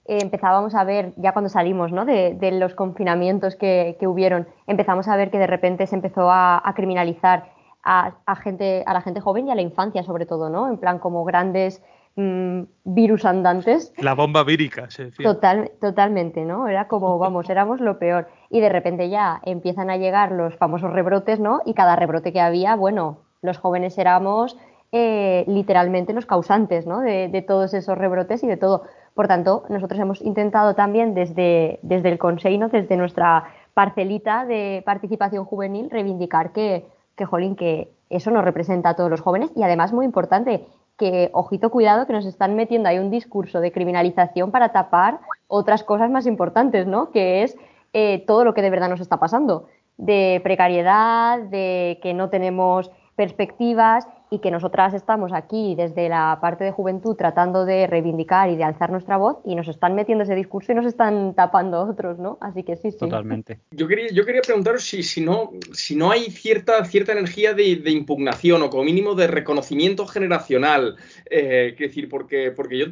eh, 0.08 0.18
empezábamos 0.22 0.74
a 0.74 0.84
ver 0.84 1.12
ya 1.16 1.32
cuando 1.32 1.50
salimos 1.50 1.92
¿no? 1.92 2.04
de, 2.04 2.34
de, 2.34 2.52
los 2.52 2.74
confinamientos 2.74 3.56
que, 3.56 3.96
que, 4.00 4.06
hubieron, 4.06 4.48
empezamos 4.66 5.06
a 5.06 5.16
ver 5.16 5.30
que 5.30 5.38
de 5.38 5.46
repente 5.46 5.86
se 5.86 5.94
empezó 5.94 6.30
a, 6.30 6.60
a 6.66 6.74
criminalizar 6.74 7.52
a, 7.84 8.14
a, 8.26 8.36
gente, 8.36 8.82
a 8.86 8.94
la 8.94 9.02
gente 9.02 9.20
joven 9.20 9.48
y 9.48 9.50
a 9.50 9.54
la 9.54 9.62
infancia 9.62 10.02
sobre 10.02 10.26
todo, 10.26 10.48
¿no? 10.50 10.68
En 10.68 10.78
plan 10.78 10.98
como 10.98 11.24
grandes 11.24 11.82
mmm, 12.16 12.62
virus 12.84 13.24
andantes. 13.24 13.92
La 13.98 14.14
bomba 14.14 14.44
vírica, 14.44 14.90
se 14.90 15.06
decía. 15.06 15.24
Total, 15.24 15.70
totalmente, 15.80 16.44
¿no? 16.44 16.68
Era 16.68 16.88
como, 16.88 17.18
vamos, 17.20 17.48
éramos 17.50 17.80
lo 17.80 17.98
peor. 17.98 18.28
Y 18.50 18.60
de 18.60 18.68
repente 18.68 19.08
ya 19.08 19.40
empiezan 19.44 19.90
a 19.90 19.96
llegar 19.96 20.32
los 20.32 20.56
famosos 20.56 20.92
rebrotes, 20.92 21.38
¿no? 21.38 21.60
Y 21.64 21.74
cada 21.74 21.96
rebrote 21.96 22.32
que 22.32 22.40
había, 22.40 22.76
bueno, 22.76 23.18
los 23.42 23.58
jóvenes 23.58 23.98
éramos 23.98 24.56
eh, 24.90 25.44
literalmente 25.46 26.14
los 26.14 26.24
causantes 26.24 26.86
¿no? 26.86 27.00
de, 27.00 27.28
de, 27.28 27.42
todos 27.42 27.74
esos 27.74 27.98
rebrotes 27.98 28.42
y 28.42 28.46
de 28.46 28.56
todo. 28.56 28.84
Por 29.18 29.26
tanto, 29.26 29.64
nosotros 29.68 29.98
hemos 29.98 30.22
intentado 30.22 30.76
también 30.76 31.12
desde, 31.12 31.80
desde 31.82 32.08
el 32.08 32.18
Consejo, 32.18 32.68
desde 32.68 32.96
nuestra 32.96 33.46
parcelita 33.74 34.44
de 34.44 34.80
participación 34.86 35.44
juvenil, 35.44 35.90
reivindicar 35.90 36.52
que, 36.52 36.86
que, 37.16 37.24
jolín, 37.24 37.56
que 37.56 37.90
eso 38.10 38.30
nos 38.30 38.44
representa 38.44 38.90
a 38.90 38.94
todos 38.94 39.10
los 39.10 39.20
jóvenes 39.20 39.50
y 39.56 39.64
además, 39.64 39.92
muy 39.92 40.04
importante, 40.04 40.68
que, 40.96 41.30
ojito, 41.32 41.70
cuidado, 41.70 42.06
que 42.06 42.12
nos 42.12 42.26
están 42.26 42.54
metiendo 42.54 42.88
ahí 42.88 43.00
un 43.00 43.10
discurso 43.10 43.58
de 43.58 43.72
criminalización 43.72 44.52
para 44.52 44.68
tapar 44.68 45.18
otras 45.48 45.82
cosas 45.82 46.12
más 46.12 46.24
importantes, 46.24 46.86
¿no? 46.86 47.10
Que 47.10 47.42
es 47.42 47.56
eh, 47.94 48.22
todo 48.24 48.44
lo 48.44 48.54
que 48.54 48.62
de 48.62 48.70
verdad 48.70 48.88
nos 48.88 49.00
está 49.00 49.16
pasando, 49.16 49.66
de 49.96 50.40
precariedad, 50.44 51.40
de 51.40 51.98
que 52.04 52.14
no 52.14 52.30
tenemos 52.30 52.92
perspectivas 53.16 54.06
y 54.30 54.40
que 54.40 54.50
nosotras 54.50 54.94
estamos 54.94 55.32
aquí 55.32 55.74
desde 55.74 56.08
la 56.08 56.38
parte 56.40 56.64
de 56.64 56.70
juventud 56.70 57.16
tratando 57.16 57.64
de 57.64 57.86
reivindicar 57.86 58.50
y 58.50 58.56
de 58.56 58.64
alzar 58.64 58.90
nuestra 58.90 59.16
voz 59.16 59.38
y 59.44 59.54
nos 59.54 59.68
están 59.68 59.94
metiendo 59.94 60.24
ese 60.24 60.34
discurso 60.34 60.72
y 60.72 60.74
nos 60.74 60.86
están 60.86 61.34
tapando 61.34 61.82
otros, 61.82 62.18
¿no? 62.18 62.38
Así 62.40 62.62
que 62.62 62.76
sí, 62.76 62.90
sí. 62.90 62.98
Totalmente. 62.98 63.60
Yo 63.70 63.88
quería, 63.88 64.08
yo 64.12 64.24
quería 64.24 64.42
preguntaros 64.42 64.84
si, 64.84 65.02
si, 65.02 65.20
no, 65.20 65.52
si 65.72 65.96
no 65.96 66.10
hay 66.10 66.30
cierta, 66.30 66.84
cierta 66.84 67.12
energía 67.12 67.54
de, 67.54 67.76
de 67.76 67.90
impugnación 67.90 68.62
o 68.62 68.70
como 68.70 68.84
mínimo 68.84 69.14
de 69.14 69.26
reconocimiento 69.26 70.06
generacional. 70.06 70.96
Eh, 71.30 71.70
es 71.72 71.78
decir, 71.78 72.08
porque, 72.08 72.50
porque 72.50 72.78
yo 72.78 72.86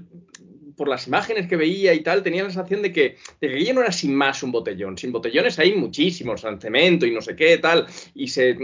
por 0.76 0.88
las 0.88 1.06
imágenes 1.06 1.49
que 1.49 1.56
veía 1.56 1.95
y 1.95 2.00
tal, 2.00 2.23
tenía 2.23 2.42
la 2.42 2.50
sensación 2.50 2.83
de 2.83 2.92
que, 2.92 3.16
de 3.40 3.73
no 3.73 3.80
era 3.80 3.92
sin 3.92 4.14
más 4.14 4.42
un 4.42 4.52
botellón. 4.52 4.99
Sin 4.99 5.12
botellones 5.12 5.59
hay 5.59 5.75
muchísimos, 5.75 6.42
San 6.42 6.61
Cemento 6.61 7.06
y 7.06 7.12
no 7.12 7.21
sé 7.21 7.35
qué, 7.35 7.59
tal, 7.59 7.87
y 8.14 8.28
se, 8.28 8.54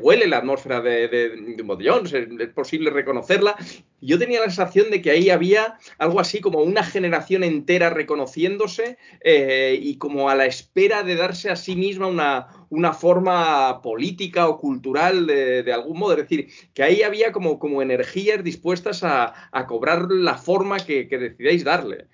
huele 0.00 0.26
la 0.26 0.38
atmósfera 0.38 0.80
de 0.80 1.56
un 1.60 1.66
botellón, 1.66 2.06
es 2.06 2.48
posible 2.48 2.90
reconocerla. 2.90 3.56
Yo 4.00 4.18
tenía 4.18 4.40
la 4.40 4.46
sensación 4.46 4.90
de 4.90 5.02
que 5.02 5.10
ahí 5.10 5.30
había 5.30 5.78
algo 5.98 6.20
así 6.20 6.40
como 6.40 6.62
una 6.62 6.84
generación 6.84 7.42
entera 7.42 7.90
reconociéndose 7.90 8.96
eh, 9.20 9.78
y 9.80 9.96
como 9.96 10.30
a 10.30 10.34
la 10.34 10.46
espera 10.46 11.02
de 11.02 11.16
darse 11.16 11.50
a 11.50 11.56
sí 11.56 11.74
misma 11.74 12.06
una, 12.06 12.57
una 12.70 12.92
forma 12.92 13.80
política 13.82 14.48
o 14.48 14.58
cultural 14.58 15.26
de, 15.26 15.72
algún 15.72 15.98
modo. 15.98 16.12
Es 16.12 16.18
decir, 16.18 16.48
que 16.74 16.82
ahí 16.82 17.02
había 17.02 17.32
como, 17.32 17.58
como 17.58 17.82
energías 17.82 18.42
dispuestas 18.44 19.04
a, 19.04 19.34
a 19.52 19.66
cobrar 19.66 20.10
la 20.10 20.34
forma 20.34 20.78
que, 20.78 21.08
que 21.08 21.18
decidáis 21.18 21.64
darle. 21.64 22.08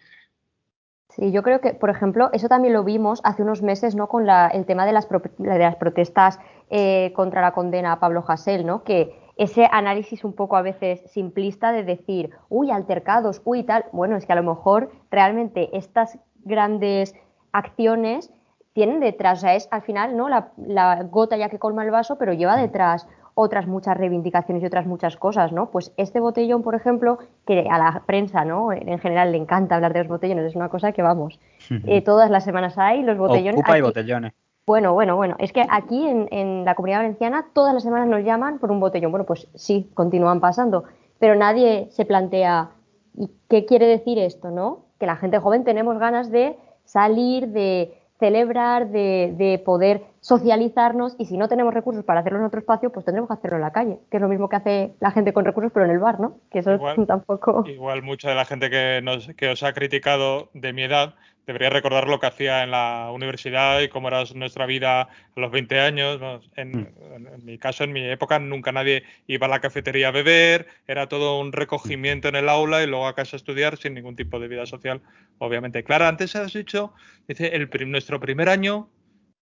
Sí, 1.15 1.31
yo 1.31 1.45
creo 1.45 1.61
que, 1.61 1.75
por 1.75 1.91
ejemplo, 1.91 2.29
eso 2.33 2.49
también 2.49 2.75
lo 2.75 2.83
vimos 2.83 3.21
hace 3.23 3.43
unos 3.43 3.63
meses, 3.63 3.95
¿no? 3.95 4.09
Con 4.09 4.27
la, 4.27 4.49
el 4.49 4.67
tema 4.67 4.85
de 4.85 4.93
las, 4.93 5.09
de 5.09 5.59
las 5.59 5.77
protestas 5.77 6.41
eh, 6.71 7.13
contra 7.15 7.41
la 7.41 7.53
condena 7.53 7.93
a 7.93 8.01
Pablo 8.01 8.25
Hasél, 8.27 8.67
¿no? 8.67 8.83
Que 8.83 9.17
ese 9.37 9.69
análisis 9.71 10.25
un 10.25 10.33
poco 10.33 10.57
a 10.57 10.63
veces 10.63 11.03
simplista 11.07 11.71
de 11.71 11.85
decir, 11.85 12.31
uy, 12.49 12.73
altercados, 12.73 13.43
uy, 13.45 13.63
tal. 13.63 13.85
Bueno, 13.93 14.17
es 14.17 14.27
que 14.27 14.33
a 14.33 14.37
lo 14.37 14.43
mejor 14.43 14.91
realmente 15.11 15.77
estas 15.77 16.19
grandes 16.43 17.15
acciones 17.53 18.33
tienen 18.75 19.01
detrás, 19.01 19.39
o 19.39 19.41
sea, 19.43 19.55
es 19.55 19.69
al 19.71 19.83
final, 19.83 20.17
¿no? 20.17 20.29
La, 20.29 20.49
la 20.59 21.05
gota 21.05 21.37
ya 21.37 21.49
que 21.49 21.59
colma 21.59 21.85
el 21.85 21.91
vaso, 21.91 22.19
pero 22.19 22.35
lleva 22.35 22.57
detrás 22.57 23.07
otras 23.35 23.67
muchas 23.67 23.97
reivindicaciones 23.97 24.63
y 24.63 24.67
otras 24.67 24.87
muchas 24.87 25.17
cosas, 25.17 25.53
¿no? 25.53 25.71
Pues 25.71 25.93
este 25.97 26.21
botellón, 26.21 26.63
por 26.63 26.75
ejemplo, 26.75 27.19
que 27.47 27.67
a 27.71 27.79
la 27.79 28.03
prensa, 28.07 28.45
¿no? 28.45 28.73
En 28.73 28.99
general 28.99 29.33
le 29.33 29.39
encanta 29.39 29.77
hablar 29.77 29.93
de 29.93 30.01
los 30.01 30.09
botellones, 30.09 30.45
es 30.45 30.57
una 30.57 30.69
cosa 30.69 30.93
que 30.93 31.03
vamos, 31.03 31.41
eh, 31.87 32.03
todas 32.03 32.31
las 32.31 32.45
semanas 32.45 32.79
hay 32.79 33.03
los 33.03 33.19
botellones. 33.19 33.61
Ocupa 33.61 33.79
y 33.79 33.83
botellones. 33.83 34.33
Bueno, 34.67 34.95
bueno, 34.95 35.17
bueno, 35.17 35.37
es 35.39 35.53
que 35.53 35.63
aquí 35.69 36.07
en, 36.07 36.27
en, 36.31 36.65
la 36.65 36.75
comunidad 36.75 37.01
valenciana 37.01 37.45
todas 37.53 37.75
las 37.75 37.83
semanas 37.83 38.09
nos 38.09 38.25
llaman 38.25 38.59
por 38.59 38.71
un 38.71 38.81
botellón. 38.81 39.11
Bueno, 39.11 39.27
pues 39.27 39.47
sí, 39.55 39.91
continúan 39.93 40.41
pasando, 40.41 40.85
pero 41.19 41.35
nadie 41.35 41.89
se 41.91 42.07
plantea, 42.07 42.71
¿y 43.15 43.31
qué 43.49 43.67
quiere 43.67 43.87
decir 43.87 44.19
esto, 44.19 44.51
no? 44.51 44.87
Que 44.99 45.07
la 45.07 45.17
gente 45.17 45.39
joven 45.39 45.65
tenemos 45.65 45.99
ganas 45.99 46.31
de 46.31 46.57
salir, 46.85 47.49
de 47.49 47.93
celebrar, 48.19 48.89
de, 48.91 49.35
de, 49.37 49.59
poder 49.59 50.03
socializarnos 50.21 51.17
y 51.19 51.27
si 51.27 51.37
no 51.37 51.49
tenemos 51.49 51.75
recursos 51.75 52.05
para 52.05 52.21
hacerlo 52.21 52.39
en 52.39 52.45
otro 52.47 52.61
espacio, 52.61 52.91
pues 52.91 53.05
tendremos 53.05 53.29
que 53.29 53.35
hacerlo 53.35 53.57
en 53.57 53.63
la 53.63 53.73
calle, 53.73 53.99
que 54.11 54.17
es 54.19 54.21
lo 54.21 54.29
mismo 54.29 54.49
que 54.49 54.57
hace 54.57 54.95
la 55.01 55.11
gente 55.11 55.33
con 55.33 55.45
recursos 55.45 55.73
pero 55.73 55.85
en 55.85 55.91
el 55.91 55.99
bar, 55.99 56.21
¿no? 56.21 56.39
Que 56.51 56.61
eso 56.61 56.73
igual, 56.73 56.97
tampoco... 57.07 57.65
Igual 57.67 58.03
mucha 58.03 58.29
de 58.31 58.37
la 58.37 58.45
gente 58.45 58.71
que, 58.71 59.01
nos, 59.03 59.29
que 59.37 59.49
os 59.49 59.63
ha 59.63 59.73
criticado 59.73 60.49
de 60.55 60.73
mi 60.73 60.85
edad 60.85 61.15
debería 61.47 61.71
recordar 61.71 62.09
lo 62.09 62.19
que 62.19 62.27
hacía 62.27 62.63
en 62.63 62.71
la 62.71 63.11
universidad 63.13 63.81
y 63.81 63.89
cómo 63.89 64.09
era 64.09 64.25
nuestra 64.35 64.67
vida 64.67 65.03
a 65.03 65.09
los 65.37 65.51
20 65.51 65.81
años. 65.81 66.21
¿no? 66.21 66.41
En, 66.57 66.93
en, 67.15 67.27
en, 67.27 67.45
mi 67.45 67.59
caso, 67.59 67.85
en 67.85 67.93
mi 67.93 68.05
época, 68.09 68.39
nunca 68.39 68.73
nadie 68.73 69.05
iba 69.27 69.47
a 69.47 69.51
la 69.51 69.61
cafetería 69.61 70.09
a 70.09 70.13
beber, 70.13 70.67
era 70.87 71.09
todo 71.09 71.39
un 71.39 71.53
recogimiento 71.53 72.29
en 72.29 72.37
el 72.37 72.49
aula 72.49 72.83
y 72.83 72.87
luego 72.87 73.07
a 73.07 73.15
casa 73.15 73.37
a 73.37 73.39
estudiar 73.39 73.77
sin 73.77 73.95
ningún 73.95 74.17
tipo 74.17 74.39
de 74.39 74.49
vida 74.49 74.67
social, 74.67 75.03
obviamente. 75.39 75.85
Clara, 75.85 76.09
antes 76.09 76.37
has 76.37 76.53
dicho, 76.53 76.93
dice, 77.29 77.49
el, 77.55 77.69
nuestro 77.91 78.21
primer 78.21 78.49
año 78.49 78.89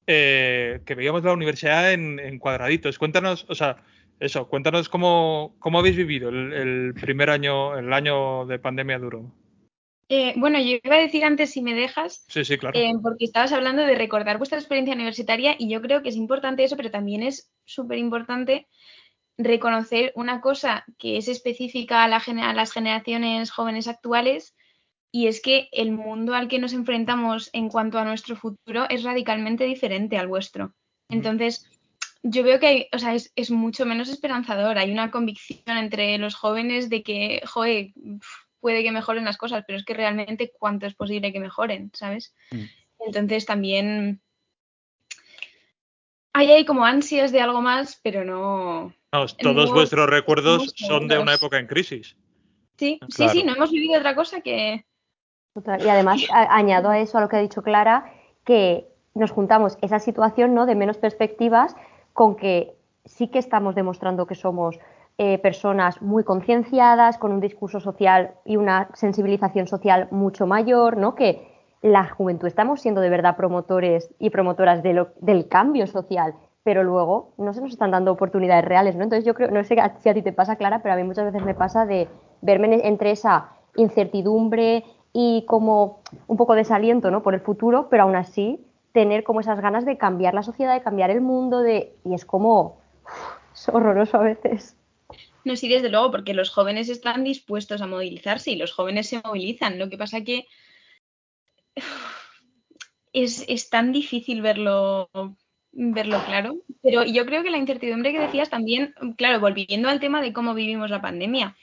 eh, 0.08 0.82
que 0.86 0.96
veíamos 0.96 1.24
la 1.24 1.34
universidad 1.34 1.94
en, 1.94 2.20
en, 2.20 2.40
cuadraditos. 2.40 2.98
Cuéntanos, 2.98 3.46
o 3.50 3.56
sea, 3.56 3.78
eso, 4.20 4.48
cuéntanos 4.48 4.90
cómo, 4.90 5.56
cómo 5.60 5.80
habéis 5.80 5.96
vivido 5.96 6.30
el, 6.30 6.54
el 6.54 6.94
primer 6.94 7.30
año, 7.30 7.78
el 7.78 7.94
año 7.94 8.46
de 8.46 8.60
pandemia 8.60 9.00
duro. 9.00 9.32
Eh, 10.14 10.34
bueno, 10.36 10.60
yo 10.60 10.78
iba 10.84 10.96
a 10.98 11.00
decir 11.00 11.24
antes, 11.24 11.52
si 11.52 11.62
me 11.62 11.74
dejas, 11.74 12.26
sí, 12.28 12.44
sí, 12.44 12.58
claro. 12.58 12.78
eh, 12.78 12.92
porque 13.02 13.24
estabas 13.24 13.54
hablando 13.54 13.84
de 13.84 13.96
recordar 13.96 14.40
vuestra 14.40 14.60
experiencia 14.60 14.94
universitaria 14.94 15.56
y 15.58 15.70
yo 15.70 15.82
creo 15.82 16.04
que 16.04 16.10
es 16.10 16.18
importante 16.18 16.66
eso, 16.66 16.76
pero 16.76 16.92
también 16.92 17.24
es 17.24 17.50
súper 17.64 17.98
importante 17.98 18.68
reconocer 19.38 20.12
una 20.16 20.42
cosa 20.42 20.84
que 20.98 21.16
es 21.16 21.30
específica 21.30 22.04
a, 22.04 22.10
la, 22.10 22.18
a, 22.18 22.54
las 22.54 22.74
generaciones 22.74 23.52
jóvenes 23.52 23.88
actuales 23.88 24.54
y 25.14 25.28
es 25.28 25.42
que 25.42 25.70
el 25.72 25.94
mundo 25.94 26.36
al 26.36 26.50
que 26.50 26.60
nos 26.60 26.74
enfrentamos 26.74 27.50
en 27.54 27.70
cuanto 27.70 27.98
a 27.98 28.04
nuestro 28.04 28.36
futuro 28.36 28.90
es 28.90 29.04
radicalmente 29.04 29.64
diferente 29.64 30.18
al 30.18 30.28
vuestro. 30.28 30.74
Entonces, 31.08 31.66
yo 32.22 32.44
veo 32.44 32.60
que 32.60 32.68
hay, 32.68 32.88
o 32.92 33.00
sea, 33.00 33.16
es, 33.16 33.32
es, 33.38 33.50
mucho 33.50 33.86
menos 33.86 34.10
esperanzador. 34.10 34.78
Hay 34.78 34.92
una 34.92 35.10
convicción 35.10 35.78
entre 35.78 36.18
los 36.18 36.36
jóvenes 36.36 36.90
de 36.90 37.02
que, 37.02 37.42
joder, 37.46 37.94
puede 38.62 38.84
que 38.84 38.92
mejoren 38.92 39.26
las 39.26 39.38
cosas, 39.38 39.64
pero 39.68 39.78
es 39.78 39.84
que 39.84 39.94
realmente 39.94 40.54
cuánto 40.58 40.86
es 40.86 40.96
posible 40.96 41.34
que 41.34 41.40
mejoren, 41.40 41.92
¿sabes? 41.94 42.34
Mm. 42.52 42.64
Entonces 43.08 43.46
también 43.46 44.22
hay 46.34 46.52
ahí 46.52 46.66
como 46.66 46.86
ansias 46.86 47.32
de 47.32 47.42
algo 47.42 47.62
más, 47.62 48.00
pero 48.02 48.24
no. 48.24 48.94
no 49.12 49.26
todos 49.28 49.70
no, 49.70 49.76
vuestros 49.76 50.10
recuerdos 50.10 50.74
son 50.76 51.08
de 51.08 51.20
una 51.20 51.34
época 51.34 51.58
en 51.60 51.68
crisis. 51.68 52.16
Sí, 52.78 52.98
claro. 53.00 53.34
sí, 53.34 53.40
sí, 53.40 53.44
no 53.44 53.56
hemos 53.56 53.72
vivido 53.72 54.00
otra 54.00 54.16
cosa 54.16 54.42
que. 54.42 54.86
Total. 55.54 55.84
Y 55.84 55.90
además 55.90 56.22
a, 56.32 56.56
añado 56.56 56.90
a 56.90 57.00
eso, 57.00 57.18
a 57.18 57.22
lo 57.22 57.28
que 57.28 57.36
ha 57.36 57.42
dicho 57.42 57.62
Clara, 57.62 58.14
que 58.46 58.88
nos 59.14 59.32
juntamos 59.32 59.78
esa 59.82 60.00
situación 60.00 60.54
¿no? 60.54 60.66
de 60.66 60.76
menos 60.76 60.98
perspectivas 60.98 61.76
con 62.14 62.36
que 62.38 62.74
sí 63.06 63.28
que 63.28 63.40
estamos 63.40 63.76
demostrando 63.76 64.28
que 64.28 64.36
somos 64.36 64.80
eh, 65.18 65.38
personas 65.40 66.02
muy 66.02 66.24
concienciadas, 66.24 67.18
con 67.18 67.32
un 67.32 67.40
discurso 67.40 67.80
social 67.80 68.32
y 68.46 68.58
una 68.58 68.90
sensibilización 68.94 69.68
social 69.68 70.08
mucho 70.12 70.48
mayor, 70.48 70.98
¿no? 70.98 71.16
Que 71.16 71.48
la 71.82 72.10
juventud 72.10 72.48
estamos 72.48 72.82
siendo 72.82 73.02
de 73.02 73.10
verdad 73.10 73.36
promotores 73.36 74.14
y 74.20 74.30
promotoras 74.30 74.84
del 74.84 75.48
cambio 75.48 75.88
social, 75.88 76.36
pero 76.64 76.84
luego 76.84 77.34
no 77.38 77.54
se 77.54 77.62
nos 77.62 77.72
están 77.72 77.92
dando 77.92 78.12
oportunidades 78.12 78.66
reales, 78.66 78.96
¿no? 78.96 79.04
Entonces 79.04 79.26
yo 79.26 79.34
creo, 79.34 79.50
no 79.50 79.64
sé 79.64 79.76
si 80.00 80.10
a 80.10 80.14
ti 80.14 80.22
te 80.22 80.34
pasa, 80.34 80.56
Clara, 80.56 80.82
pero 80.82 80.94
a 80.94 80.98
mí 80.98 81.04
muchas 81.04 81.26
veces 81.26 81.44
me 81.44 81.56
pasa 81.56 81.86
de 81.86 82.08
verme 82.42 82.88
entre 82.88 83.12
esa 83.12 83.50
incertidumbre 83.76 84.84
y 85.14 85.46
como 85.48 86.00
un 86.28 86.38
poco 86.38 86.56
desaliento, 86.56 87.12
¿no? 87.12 87.24
Por 87.24 87.34
el 87.34 87.42
futuro, 87.42 87.88
pero 87.90 88.04
aún 88.04 88.16
así 88.16 88.66
tener 88.92 89.24
como 89.24 89.40
esas 89.40 89.60
ganas 89.62 89.86
de 89.86 89.98
cambiar 89.98 90.34
la 90.34 90.44
sociedad, 90.44 90.74
de 90.74 90.82
cambiar 90.82 91.10
el 91.10 91.22
mundo, 91.22 91.62
de 91.62 91.96
y 92.04 92.14
es 92.14 92.26
como 92.26 92.78
es 93.54 93.70
horroroso 93.70 94.18
a 94.18 94.24
veces. 94.24 94.76
No, 95.44 95.56
sí, 95.56 95.68
desde 95.68 95.90
luego, 95.90 96.12
porque 96.12 96.34
los 96.34 96.50
jóvenes 96.50 96.90
están 96.90 97.24
dispuestos 97.24 97.82
a 97.82 97.88
movilizarse 97.88 98.52
y 98.52 98.56
los 98.56 98.72
jóvenes 98.72 99.08
se 99.08 99.22
movilizan. 99.24 99.80
Lo 99.80 99.90
que 99.90 99.98
pasa 99.98 100.24
que 100.24 100.48
es, 103.14 103.46
es 103.48 103.70
tan 103.70 103.92
difícil 103.92 104.42
verlo, 104.42 105.10
verlo 105.72 106.24
claro. 106.26 106.58
Pero 106.82 107.04
yo 107.04 107.26
creo 107.26 107.44
que 107.44 107.50
la 107.50 107.58
incertidumbre 107.58 108.12
que 108.12 108.20
decías 108.20 108.50
también, 108.50 108.94
claro, 109.18 109.40
volviendo 109.40 109.90
al 109.90 110.00
tema 110.00 110.22
de 110.22 110.34
cómo 110.34 110.54
vivimos 110.54 110.90
la 110.90 111.02
pandemia, 111.02 111.56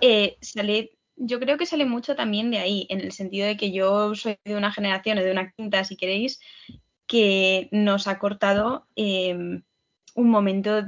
eh, 0.00 0.36
sale, 0.40 0.92
yo 1.16 1.40
creo 1.40 1.56
que 1.56 1.66
sale 1.66 1.86
mucho 1.86 2.14
también 2.16 2.50
de 2.50 2.58
ahí, 2.58 2.86
en 2.90 3.00
el 3.00 3.12
sentido 3.12 3.46
de 3.46 3.56
que 3.56 3.72
yo 3.72 4.14
soy 4.14 4.38
de 4.44 4.56
una 4.56 4.72
generación 4.72 5.18
o 5.18 5.22
de 5.22 5.30
una 5.30 5.50
quinta, 5.52 5.84
si 5.84 5.96
queréis, 5.96 6.40
que 7.06 7.68
nos 7.72 8.08
ha 8.08 8.18
cortado 8.18 8.86
eh, 8.96 9.34
un 9.34 10.30
momento 10.30 10.84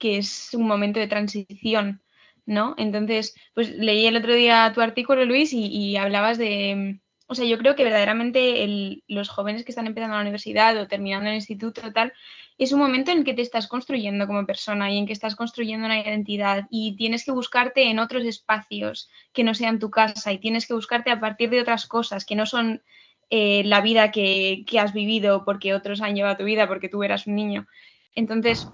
que 0.00 0.18
es 0.18 0.54
un 0.54 0.66
momento 0.66 0.98
de 0.98 1.06
transición, 1.06 2.02
¿no? 2.46 2.74
Entonces, 2.78 3.36
pues 3.54 3.70
leí 3.70 4.06
el 4.06 4.16
otro 4.16 4.34
día 4.34 4.72
tu 4.74 4.80
artículo, 4.80 5.24
Luis, 5.24 5.52
y, 5.52 5.96
hablabas 5.96 6.38
de, 6.38 7.00
o 7.28 7.34
sea, 7.36 7.44
yo 7.44 7.58
creo 7.58 7.76
que 7.76 7.84
verdaderamente 7.84 9.02
los 9.06 9.28
jóvenes 9.28 9.64
que 9.64 9.70
están 9.70 9.86
empezando 9.86 10.16
la 10.16 10.22
universidad 10.22 10.76
o 10.78 10.88
terminando 10.88 11.28
el 11.28 11.36
instituto, 11.36 11.92
tal, 11.92 12.12
es 12.58 12.72
un 12.72 12.80
momento 12.80 13.12
en 13.12 13.18
el 13.18 13.24
que 13.24 13.34
te 13.34 13.42
estás 13.42 13.68
construyendo 13.68 14.26
como 14.26 14.46
persona 14.46 14.90
y 14.90 14.98
en 14.98 15.06
que 15.06 15.12
estás 15.12 15.36
construyendo 15.36 15.86
una 15.86 16.00
identidad 16.00 16.66
y 16.70 16.96
tienes 16.96 17.24
que 17.24 17.32
buscarte 17.32 17.88
en 17.88 17.98
otros 17.98 18.24
espacios 18.24 19.08
que 19.32 19.44
no 19.44 19.54
sean 19.54 19.78
tu 19.78 19.90
casa 19.90 20.32
y 20.32 20.38
tienes 20.38 20.66
que 20.66 20.74
buscarte 20.74 21.10
a 21.10 21.20
partir 21.20 21.50
de 21.50 21.60
otras 21.60 21.86
cosas 21.86 22.24
que 22.24 22.36
no 22.36 22.46
son 22.46 22.82
eh, 23.30 23.62
la 23.64 23.80
vida 23.80 24.10
que, 24.10 24.64
que 24.66 24.80
has 24.80 24.92
vivido 24.92 25.44
porque 25.44 25.72
otros 25.72 26.00
han 26.00 26.16
llevado 26.16 26.38
tu 26.38 26.44
vida 26.44 26.66
porque 26.66 26.88
tú 26.88 27.02
eras 27.02 27.26
un 27.26 27.36
niño. 27.36 27.66
Entonces, 28.14 28.68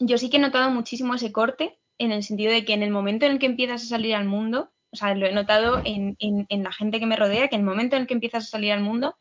yo 0.00 0.18
sí 0.18 0.30
que 0.30 0.36
he 0.36 0.40
notado 0.40 0.70
muchísimo 0.70 1.14
ese 1.14 1.32
corte 1.32 1.78
en 1.98 2.12
el 2.12 2.22
sentido 2.22 2.52
de 2.52 2.64
que 2.64 2.74
en 2.74 2.82
el 2.82 2.90
momento 2.90 3.26
en 3.26 3.32
el 3.32 3.38
que 3.38 3.46
empiezas 3.46 3.82
a 3.82 3.86
salir 3.86 4.14
al 4.14 4.24
mundo, 4.24 4.72
o 4.90 4.96
sea, 4.96 5.14
lo 5.14 5.26
he 5.26 5.32
notado 5.32 5.82
en, 5.84 6.16
en, 6.18 6.62
la 6.62 6.72
gente 6.72 7.00
que 7.00 7.06
me 7.06 7.16
rodea, 7.16 7.48
que 7.48 7.56
en 7.56 7.62
el 7.62 7.66
momento 7.66 7.96
en 7.96 8.02
el 8.02 8.08
que 8.08 8.14
empiezas 8.14 8.44
a 8.44 8.50
salir 8.50 8.72
al 8.72 8.80
mundo, 8.80 9.16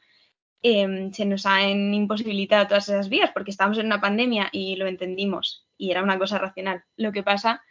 eh, 0.62 1.10
se 1.12 1.26
nos 1.26 1.46
han 1.46 1.94
imposibilitado 1.94 2.68
todas 2.68 2.88
esas 2.88 3.10
vías 3.10 3.32
porque 3.34 3.52
estamos 3.52 3.78
en 3.78 3.88
una 3.88 4.00
pandemia 4.00 4.50
y 4.52 4.78
lo 4.78 4.88
entendimos 4.88 5.68
y 5.78 5.92
era 5.92 6.04
una 6.04 6.18
cosa 6.18 6.38
racional. 6.38 6.84
Lo 6.96 7.12
que 7.12 7.24
pasa 7.24 7.64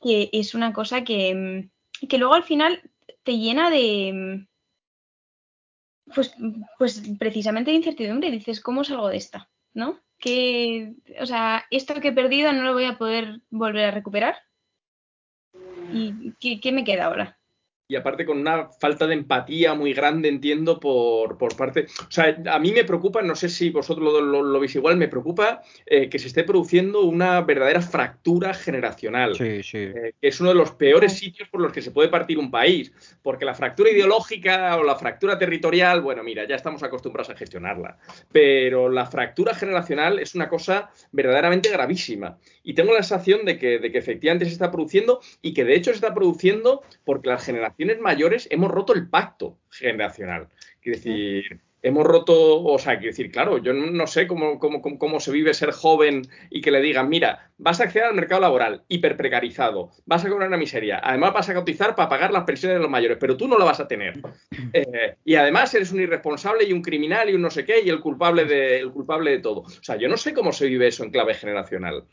que 0.00 0.28
es 0.32 0.54
una 0.54 0.72
cosa 0.72 1.04
que, 1.04 1.70
que 2.08 2.18
luego 2.18 2.34
al 2.34 2.44
final 2.44 2.82
te 3.22 3.38
llena 3.38 3.70
de, 3.70 4.46
pues, 6.14 6.34
pues 6.78 7.02
precisamente 7.18 7.70
de 7.70 7.78
incertidumbre. 7.78 8.30
Dices, 8.30 8.60
¿cómo 8.60 8.84
salgo 8.84 9.08
de 9.08 9.16
esta? 9.16 9.50
¿No? 9.72 10.00
Que, 10.18 10.94
o 11.20 11.26
sea, 11.26 11.64
esto 11.70 12.00
que 12.00 12.08
he 12.08 12.12
perdido 12.12 12.52
no 12.52 12.62
lo 12.62 12.72
voy 12.72 12.84
a 12.84 12.98
poder 12.98 13.40
volver 13.50 13.86
a 13.86 13.90
recuperar. 13.90 14.36
¿Y 15.92 16.32
qué, 16.40 16.60
qué 16.60 16.72
me 16.72 16.84
queda 16.84 17.06
ahora? 17.06 17.38
Y 17.86 17.96
aparte 17.96 18.24
con 18.24 18.38
una 18.38 18.70
falta 18.80 19.06
de 19.06 19.14
empatía 19.14 19.74
muy 19.74 19.92
grande, 19.92 20.28
entiendo, 20.28 20.80
por, 20.80 21.36
por, 21.36 21.54
parte... 21.54 21.86
O 22.00 22.10
sea, 22.10 22.34
a 22.50 22.58
mí 22.58 22.72
me 22.72 22.84
preocupa, 22.84 23.20
no 23.20 23.34
sé 23.34 23.50
si 23.50 23.70
vosotros 23.70 24.10
lo, 24.10 24.20
lo, 24.22 24.42
lo 24.42 24.60
veis 24.60 24.74
igual, 24.74 24.96
me 24.96 25.08
preocupa 25.08 25.62
eh, 25.84 26.08
que 26.08 26.18
se 26.18 26.28
esté 26.28 26.44
produciendo 26.44 27.02
una 27.02 27.42
verdadera 27.42 27.82
fractura 27.82 28.54
generacional, 28.54 29.36
sí, 29.36 29.62
sí. 29.62 29.78
Eh, 29.78 30.14
que 30.20 30.28
es 30.28 30.40
uno 30.40 30.50
de 30.50 30.54
los 30.54 30.72
peores 30.72 31.12
sitios 31.12 31.48
por 31.50 31.60
los 31.60 31.72
que 31.72 31.82
se 31.82 31.90
puede 31.90 32.08
partir 32.08 32.38
un 32.38 32.50
país, 32.50 32.90
porque 33.22 33.44
la 33.44 33.54
fractura 33.54 33.90
ideológica 33.90 34.76
o 34.78 34.82
la 34.82 34.96
fractura 34.96 35.38
territorial, 35.38 36.00
bueno, 36.00 36.22
mira, 36.22 36.48
ya 36.48 36.56
estamos 36.56 36.82
acostumbrados 36.82 37.30
a 37.30 37.36
gestionarla, 37.36 37.98
pero 38.32 38.88
la 38.88 39.04
fractura 39.06 39.54
generacional 39.54 40.18
es 40.18 40.34
una 40.34 40.48
cosa 40.48 40.90
verdaderamente 41.12 41.68
gravísima. 41.68 42.38
Y 42.62 42.72
tengo 42.72 42.94
la 42.94 43.02
sensación 43.02 43.44
de 43.44 43.58
que, 43.58 43.78
de 43.78 43.92
que 43.92 43.98
efectivamente 43.98 44.46
se 44.46 44.52
está 44.52 44.70
produciendo 44.70 45.20
y 45.42 45.52
que 45.52 45.64
de 45.64 45.74
hecho 45.74 45.90
se 45.90 45.96
está 45.96 46.14
produciendo 46.14 46.82
porque 47.04 47.28
las 47.28 47.44
generaciones 47.44 47.73
generaciones 47.78 48.00
mayores 48.00 48.48
hemos 48.50 48.70
roto 48.70 48.94
el 48.94 49.08
pacto 49.08 49.58
generacional. 49.70 50.48
Quiero 50.80 50.98
decir, 50.98 51.60
hemos 51.84 52.06
roto, 52.06 52.64
o 52.64 52.78
sea, 52.78 52.94
quiero 52.98 53.10
decir, 53.10 53.30
claro, 53.30 53.58
yo 53.58 53.74
no 53.74 54.06
sé 54.06 54.26
cómo, 54.26 54.58
cómo, 54.58 54.80
cómo, 54.80 55.20
se 55.20 55.30
vive 55.30 55.52
ser 55.52 55.70
joven 55.70 56.22
y 56.48 56.62
que 56.62 56.70
le 56.70 56.80
digan, 56.80 57.10
mira, 57.10 57.50
vas 57.58 57.78
a 57.78 57.84
acceder 57.84 58.08
al 58.08 58.14
mercado 58.14 58.40
laboral 58.40 58.82
hiper 58.88 59.18
precarizado, 59.18 59.90
vas 60.06 60.24
a 60.24 60.30
cobrar 60.30 60.48
una 60.48 60.56
miseria, 60.56 61.00
además 61.04 61.34
vas 61.34 61.48
a 61.50 61.54
cotizar 61.54 61.94
para 61.94 62.08
pagar 62.08 62.32
las 62.32 62.44
pensiones 62.44 62.78
de 62.78 62.82
los 62.82 62.90
mayores, 62.90 63.18
pero 63.20 63.36
tú 63.36 63.46
no 63.46 63.58
lo 63.58 63.66
vas 63.66 63.80
a 63.80 63.88
tener. 63.88 64.20
Eh, 64.72 65.16
y 65.24 65.36
además 65.36 65.72
eres 65.74 65.92
un 65.92 66.00
irresponsable 66.00 66.64
y 66.64 66.72
un 66.72 66.82
criminal 66.82 67.30
y 67.30 67.34
un 67.34 67.42
no 67.42 67.50
sé 67.50 67.64
qué 67.64 67.80
y 67.80 67.90
el 67.90 68.00
culpable 68.00 68.44
de, 68.44 68.80
el 68.80 68.90
culpable 68.90 69.30
de 69.30 69.38
todo. 69.38 69.60
O 69.60 69.82
sea, 69.82 69.96
yo 69.96 70.08
no 70.08 70.16
sé 70.16 70.34
cómo 70.34 70.52
se 70.52 70.66
vive 70.66 70.88
eso 70.88 71.04
en 71.04 71.10
clave 71.10 71.34
generacional. 71.34 72.04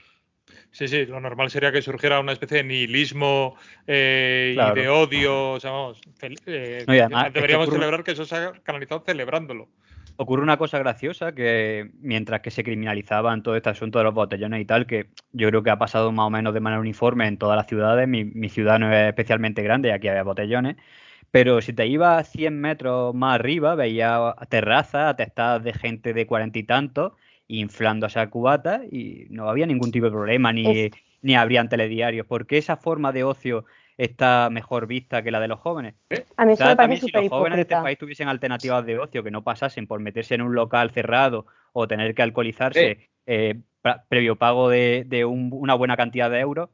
Sí, 0.72 0.88
sí, 0.88 1.06
lo 1.06 1.20
normal 1.20 1.51
sería 1.51 1.72
que 1.72 1.82
surgiera 1.82 2.20
una 2.20 2.32
especie 2.32 2.58
de 2.58 2.63
nihilismo 2.63 3.56
eh, 3.86 4.56
y 4.56 4.75
de 4.75 4.90
odio. 4.90 5.51
O 5.51 5.60
sea, 5.60 5.72
vamos, 5.72 6.01
eh, 6.46 6.86
deberíamos 7.34 7.70
celebrar 7.70 8.04
que 8.04 8.12
eso 8.12 8.25
se 8.25 8.36
ha 8.36 8.54
canalizado 8.63 9.04
celebrándolo. 9.06 9.68
Ocurre 10.16 10.44
una 10.44 10.58
cosa 10.58 10.80
graciosa 10.80 11.34
que 11.34 11.92
mientras 12.00 12.42
que 12.42 12.51
se 12.51 12.63
criminalizaban 12.63 13.44
todo 13.44 13.56
este 13.56 13.70
asunto 13.70 13.98
de 13.98 14.06
los 14.06 14.13
botellones 14.13 14.62
y 14.62 14.66
tal, 14.66 14.86
que 14.86 15.08
yo 15.34 15.50
creo 15.50 15.63
que 15.63 15.72
ha 15.72 15.78
pasado 15.78 16.12
más 16.12 16.28
o 16.28 16.30
menos 16.30 16.54
de 16.54 16.60
manera 16.60 16.80
uniforme 16.80 17.28
en 17.28 17.38
todas 17.38 17.58
las 17.58 17.68
ciudades, 17.68 18.08
mi, 18.08 18.24
mi 18.24 18.48
ciudad 18.48 18.80
no 18.80 18.94
es 18.94 19.10
especialmente 19.10 19.63
grande 19.63 19.90
y 19.90 19.92
aquí 19.92 20.08
había 20.08 20.24
botellones, 20.24 20.78
pero 21.32 21.62
si 21.62 21.74
te 21.74 21.88
ibas 21.88 22.30
100 22.30 22.60
metros 22.60 23.16
más 23.16 23.36
arriba, 23.36 23.75
veías 23.75 24.36
terrazas 24.50 25.10
atestadas 25.10 25.63
de 25.63 25.74
gente 25.74 26.13
de 26.13 26.28
cuarenta 26.28 26.60
y 26.60 26.63
tantos 26.63 27.13
inflando 27.60 28.08
esa 28.08 28.29
cubata 28.29 28.81
y 28.89 29.25
no 29.29 29.50
había 29.50 29.65
ningún 29.65 29.91
tipo 29.91 30.05
de 30.05 30.12
problema, 30.12 30.53
ni, 30.53 30.89
ni 31.22 31.36
habrían 31.36 31.70
telediarios. 31.70 32.25
¿Por 32.25 32.48
qué 32.48 32.58
esa 32.58 32.77
forma 32.77 33.12
de 33.12 33.24
ocio 33.24 33.65
está 33.98 34.50
mejor 34.50 34.88
vista 34.88 35.22
que 35.22 35.31
la 35.31 35.39
de 35.39 35.48
los 35.48 35.60
jóvenes? 35.60 35.96
A 36.38 36.46
mí 36.46 36.53
eso 36.53 36.65
me 36.65 36.75
parece 36.75 37.05
si 37.05 37.12
los 37.12 37.29
jóvenes 37.29 37.58
de 37.58 37.62
este 37.63 37.75
país 37.75 37.98
tuviesen 37.98 38.27
alternativas 38.27 38.86
de 38.86 38.98
ocio 38.98 39.24
que 39.24 39.31
no 39.31 39.43
pasasen 39.43 39.86
por 39.86 40.00
meterse 40.00 40.36
en 40.36 40.41
un 40.41 40.55
local 40.55 40.91
cerrado 40.91 41.46
o 41.74 41.88
tener 41.88 42.15
que 42.15 42.22
alcoholizarse 42.22 43.10
eh, 43.25 43.60
previo 44.10 44.36
pago 44.38 44.70
de, 44.70 45.25
una 45.25 45.74
buena 45.74 45.98
cantidad 45.98 46.29
de 46.29 46.39
euros, 46.39 46.70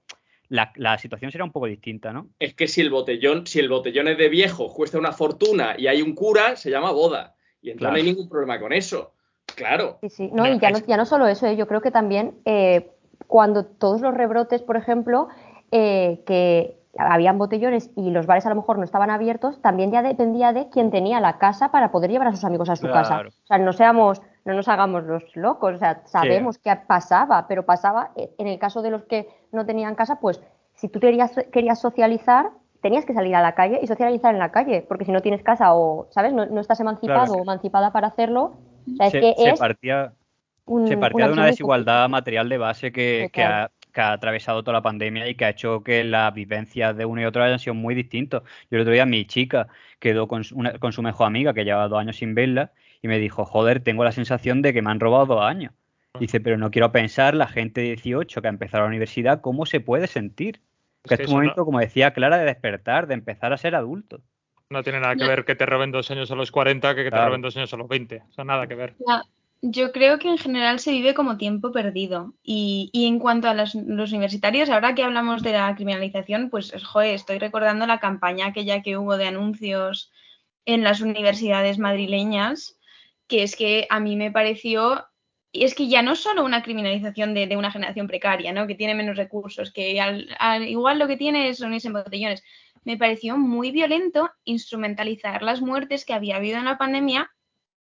la, 0.50 0.72
la, 0.76 0.98
situación 0.98 1.32
sería 1.32 1.44
un 1.44 1.52
poco 1.52 1.66
distinta, 1.66 2.14
¿no? 2.14 2.30
Es 2.40 2.54
que 2.54 2.70
si 2.70 2.80
el 2.80 2.90
botellón, 2.90 3.46
si 3.48 3.60
el 3.60 3.68
botellón 3.68 4.08
es 4.08 4.18
de 4.18 4.30
viejo, 4.30 4.74
cuesta 4.74 4.98
una 4.98 5.12
fortuna 5.12 5.76
y 5.78 5.88
hay 5.88 6.02
un 6.02 6.16
cura, 6.16 6.56
se 6.56 6.70
llama 6.70 6.92
boda. 6.92 7.36
Y 7.62 7.72
entonces 7.72 7.92
no 7.92 7.98
hay 7.98 8.04
ningún 8.04 8.30
problema 8.30 8.58
con 8.60 8.72
eso. 8.72 9.14
Claro. 9.58 9.98
Sí, 10.02 10.10
sí. 10.10 10.30
No, 10.32 10.46
y 10.46 10.60
ya, 10.60 10.70
no, 10.70 10.78
ya 10.78 10.98
no 10.98 11.06
solo 11.06 11.28
eso, 11.28 11.48
¿eh? 11.48 11.56
yo 11.56 11.68
creo 11.68 11.82
que 11.82 11.90
también 11.90 12.36
eh, 12.46 12.92
cuando 13.26 13.66
todos 13.66 14.02
los 14.02 14.14
rebrotes, 14.14 14.62
por 14.62 14.78
ejemplo, 14.78 15.30
eh, 15.72 16.22
que 16.28 16.78
habían 16.96 17.40
botellones 17.40 17.90
y 17.96 18.12
los 18.12 18.28
bares 18.28 18.46
a 18.46 18.50
lo 18.50 18.56
mejor 18.56 18.78
no 18.78 18.84
estaban 18.84 19.10
abiertos, 19.10 19.60
también 19.64 19.92
ya 19.92 20.04
dependía 20.04 20.54
de 20.54 20.70
quién 20.70 20.92
tenía 20.92 21.20
la 21.20 21.40
casa 21.40 21.72
para 21.72 21.92
poder 21.92 22.12
llevar 22.12 22.28
a 22.28 22.32
sus 22.32 22.46
amigos 22.46 22.70
a 22.70 22.76
su 22.76 22.88
casa. 22.88 23.24
O 23.28 23.48
sea, 23.48 23.58
no 23.58 23.74
seamos, 23.74 24.22
no 24.46 24.54
nos 24.54 24.68
hagamos 24.68 25.04
los 25.06 25.24
locos, 25.36 25.74
o 25.74 25.78
sea, 25.80 26.04
sabemos 26.06 26.60
que 26.60 26.76
pasaba, 26.76 27.48
pero 27.48 27.66
pasaba, 27.66 28.12
en 28.16 28.48
el 28.48 28.60
caso 28.60 28.84
de 28.84 28.92
los 28.92 29.06
que 29.06 29.28
no 29.52 29.66
tenían 29.66 29.96
casa, 29.96 30.20
pues 30.20 30.40
si 30.76 30.88
tú 30.88 31.00
querías, 31.00 31.34
querías 31.52 31.80
socializar, 31.80 32.52
tenías 32.82 33.06
que 33.06 33.14
salir 33.14 33.36
a 33.36 33.42
la 33.42 33.54
calle 33.54 33.80
y 33.82 33.88
socializar 33.88 34.34
en 34.34 34.40
la 34.40 34.52
calle, 34.52 34.86
porque 34.88 35.06
si 35.06 35.12
no 35.12 35.22
tienes 35.22 35.42
casa 35.42 35.74
o, 35.74 36.08
¿sabes? 36.12 36.32
No, 36.34 36.46
no 36.46 36.62
estás 36.62 36.80
emancipado 36.80 37.34
o 37.34 37.42
emancipada 37.42 37.92
para 37.92 38.08
hacerlo, 38.08 38.54
se, 39.10 39.54
partía, 39.58 40.14
se 40.88 40.98
partía 40.98 41.28
de 41.28 41.34
una 41.34 41.46
desigualdad 41.46 42.10
material 42.10 42.50
de 42.50 42.58
base 42.58 42.92
que, 42.92 43.30
ha, 43.38 43.70
atravesado 43.94 44.64
toda 44.64 44.74
la 44.74 44.82
pandemia 44.84 45.28
y 45.28 45.36
que 45.36 45.46
ha 45.46 45.50
hecho 45.50 45.84
que 45.84 46.04
las 46.04 46.34
vivencias 46.34 46.96
de 46.96 47.06
uno 47.06 47.22
y 47.22 47.26
otro 47.26 47.44
hayan 47.44 47.60
sido 47.60 47.74
muy 47.74 47.96
distintos. 47.96 48.44
Yo 48.70 48.78
el 48.78 48.82
otro 48.82 48.94
día 48.94 49.06
mi 49.06 49.26
chica 49.26 49.68
quedó 50.00 50.28
con, 50.28 50.44
con 50.80 50.94
su 50.94 51.02
mejor 51.02 51.28
amiga 51.28 51.54
que 51.54 51.66
llevaba 51.66 51.88
dos 51.88 52.00
años 52.00 52.18
sin 52.18 52.36
verla 52.36 52.72
y 53.02 53.08
me 53.08 53.20
dijo, 53.20 53.46
joder, 53.46 53.80
tengo 53.80 54.04
la 54.04 54.12
sensación 54.12 54.62
de 54.62 54.74
que 54.74 54.82
me 54.82 54.92
han 54.92 55.00
robado 55.00 55.26
dos 55.26 55.44
años. 55.44 55.74
Dice, 56.20 56.40
pero 56.40 56.58
no 56.58 56.72
quiero 56.72 56.92
pensar 56.92 57.36
la 57.36 57.48
gente 57.48 57.82
de 57.82 57.88
18 57.88 58.42
que 58.42 58.48
ha 58.48 58.50
empezado 58.50 58.84
la 58.84 58.90
universidad, 58.90 59.42
¿cómo 59.42 59.66
se 59.66 59.80
puede 59.80 60.08
sentir? 60.08 60.62
Que 61.04 61.16
es, 61.16 61.28
un 61.28 61.36
momento, 61.36 61.64
como 61.64 61.80
decía 61.80 62.12
Clara, 62.12 62.38
de 62.38 62.46
despertar, 62.46 63.08
de 63.08 63.14
empezar 63.14 63.54
a 63.54 63.58
ser 63.58 63.76
adulto. 63.76 64.22
No 64.70 64.84
tiene 64.84 65.00
nada 65.00 65.16
que 65.16 65.28
ver 65.28 65.46
que 65.46 65.56
te 65.56 65.66
roben 65.66 65.92
dos 65.92 66.12
años 66.12 66.30
a 66.32 66.36
los 66.36 66.52
40 66.52 66.94
que 66.96 67.04
que 67.04 67.12
te 67.12 67.26
roben 67.26 67.42
dos 67.42 67.56
años 67.56 67.74
a 67.74 67.78
los 67.78 67.88
20. 67.88 68.24
O 68.30 68.34
sea, 68.34 68.44
nada 68.44 68.68
que 68.68 68.76
ver. 68.76 68.96
Yo 69.62 69.92
creo 69.92 70.20
que 70.20 70.30
en 70.30 70.38
general 70.38 70.80
se 70.80 70.92
vive 70.92 71.14
como 71.14 71.38
tiempo 71.38 71.72
perdido. 71.72 72.34
Y, 72.44 72.92
en 72.94 73.18
cuanto 73.18 73.48
a 73.48 73.54
los, 73.54 73.76
universitarios, 73.76 74.70
ahora 74.70 74.94
que 74.94 75.04
hablamos 75.04 75.42
de 75.42 75.54
la 75.54 75.74
criminalización, 75.74 76.50
pues 76.50 76.74
joder, 76.84 77.16
estoy 77.16 77.40
recordando 77.40 77.88
la 77.88 78.00
campaña 78.00 78.48
aquella 78.48 78.82
que 78.82 78.98
hubo 78.98 79.18
de 79.18 79.28
anuncios 79.28 80.12
en 80.66 80.84
las 80.84 81.02
universidades 81.02 81.80
madrileñas, 81.80 82.78
que 83.28 83.44
es 83.44 83.56
que 83.56 83.88
a 83.90 84.00
mí 84.00 84.16
me 84.16 84.32
pareció 84.32 85.06
y 85.52 85.64
es 85.64 85.74
que 85.74 85.88
ya 85.88 86.02
no 86.02 86.16
solo 86.16 86.44
una 86.44 86.62
criminalización 86.62 87.34
de, 87.34 87.56
una 87.58 87.72
generación 87.72 88.08
precaria, 88.08 88.52
¿no? 88.52 88.68
Que 88.68 88.76
tiene 88.76 88.94
menos 88.94 89.18
recursos, 89.18 89.72
que 89.72 90.00
al, 90.00 90.28
igual 90.68 91.00
lo 91.00 91.08
que 91.08 91.18
tiene 91.18 91.54
son 91.56 91.74
en 91.74 91.94
botellones, 91.94 92.44
me 92.88 92.96
pareció 92.96 93.38
muy 93.38 93.72
violento 93.72 94.32
instrumentalizar 94.46 95.44
las 95.44 95.60
muertes 95.60 96.06
que 96.06 96.14
había 96.14 96.38
habido 96.38 96.58
en 96.58 96.64
la 96.64 96.78
pandemia 96.78 97.30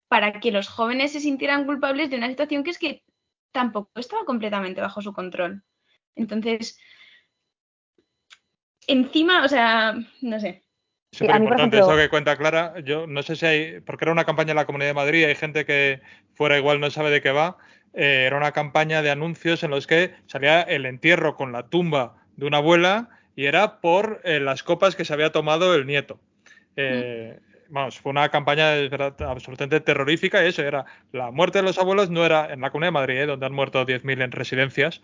para 0.09 0.41
que 0.41 0.51
los 0.51 0.67
jóvenes 0.67 1.13
se 1.13 1.21
sintieran 1.21 1.65
culpables 1.65 2.11
de 2.11 2.17
una 2.17 2.29
situación 2.29 2.65
que 2.65 2.71
es 2.71 2.79
que 2.79 3.05
tampoco 3.53 3.89
estaba 3.95 4.25
completamente 4.25 4.81
bajo 4.81 5.01
su 5.01 5.13
control. 5.13 5.63
Entonces, 6.17 6.77
encima, 8.89 9.45
o 9.45 9.49
sea, 9.49 9.95
no 10.23 10.41
sé. 10.41 10.65
Súper 11.13 11.37
importante 11.37 11.79
eso 11.79 11.97
que 11.97 12.09
cuenta 12.09 12.37
Clara. 12.37 12.75
Yo 12.81 13.07
no 13.07 13.23
sé 13.23 13.37
si 13.37 13.47
hay, 13.47 13.81
porque 13.83 14.07
era 14.07 14.13
una 14.13 14.25
campaña 14.25 14.51
en 14.51 14.57
la 14.57 14.67
Comunidad 14.67 14.91
de 14.91 14.95
Madrid, 14.95 15.25
hay 15.27 15.37
gente 15.37 15.65
que 15.65 16.01
fuera 16.35 16.59
igual 16.59 16.81
no 16.81 16.91
sabe 16.91 17.11
de 17.11 17.23
qué 17.23 17.31
va. 17.31 17.59
Eh, 17.95 18.25
era 18.27 18.37
una 18.37 18.51
campaña 18.51 19.03
de 19.03 19.13
anuncios 19.13 19.63
en 19.63 19.71
los 19.71 19.87
que 19.87 20.17
salía 20.27 20.63
el 20.63 20.85
entierro 20.85 21.37
con 21.37 21.53
la 21.53 21.69
tumba 21.69 22.27
de 22.35 22.47
una 22.47 22.57
abuela 22.57 23.16
y 23.37 23.45
era 23.45 23.81
por 23.81 24.21
eh, 24.25 24.41
las 24.41 24.63
copas 24.63 24.97
que 24.97 25.05
se 25.05 25.13
había 25.13 25.31
tomado 25.31 25.75
el 25.75 25.87
nieto. 25.87 26.19
Eh, 26.75 27.39
vamos, 27.69 28.01
fue 28.01 28.11
una 28.11 28.31
campaña 28.31 28.73
absolutamente 29.21 29.81
terrorífica 29.81 30.43
y 30.43 30.49
eso 30.49 30.63
era 30.63 30.87
la 31.13 31.31
muerte 31.31 31.59
de 31.59 31.65
los 31.65 31.79
abuelos 31.79 32.11
no 32.11 32.25
era 32.25 32.53
en 32.53 32.63
la 32.63 32.71
Comunidad 32.71 32.89
de 32.89 32.93
Madrid, 32.93 33.17
eh, 33.17 33.27
donde 33.27 33.47
han 33.47 33.53
muerto 33.53 33.85
10.000 33.85 34.23
en 34.23 34.33
residencias, 34.33 35.03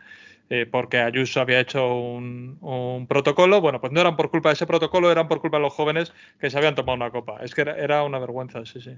porque 0.71 0.99
Ayuso 0.99 1.41
había 1.41 1.61
hecho 1.61 1.95
un, 1.95 3.07
protocolo. 3.09 3.63
Bueno, 3.63 3.81
pues 3.81 3.93
no 3.93 4.01
eran 4.01 4.17
por 4.17 4.31
culpa 4.31 4.51
de 4.51 4.55
ese 4.55 4.67
protocolo, 4.67 5.11
eran 5.11 5.29
por 5.29 5.41
culpa 5.41 5.57
de 5.57 5.63
los 5.63 5.73
jóvenes 5.73 6.13
que 6.41 6.51
se 6.51 6.59
habían 6.59 6.75
tomado 6.75 6.97
una 6.97 7.11
copa. 7.11 7.39
Es 7.43 7.55
que 7.55 7.63
era, 7.63 8.03
una 8.05 8.19
vergüenza, 8.19 8.65
sí, 8.67 8.81
sí. 8.81 8.95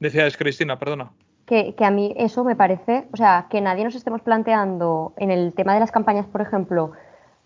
Decías, 0.00 0.36
Cristina, 0.36 0.80
perdona. 0.80 1.12
Que, 1.46 1.76
que, 1.76 1.84
a 1.84 1.92
mí 1.92 2.12
eso 2.16 2.42
me 2.42 2.56
parece, 2.56 3.06
o 3.12 3.16
sea, 3.16 3.46
que 3.50 3.60
nadie 3.60 3.84
nos 3.84 3.94
estemos 3.94 4.20
planteando 4.22 5.14
en 5.16 5.30
el 5.30 5.54
tema 5.54 5.74
de 5.74 5.80
las 5.80 5.92
campañas, 5.92 6.26
por 6.26 6.40
ejemplo, 6.40 6.92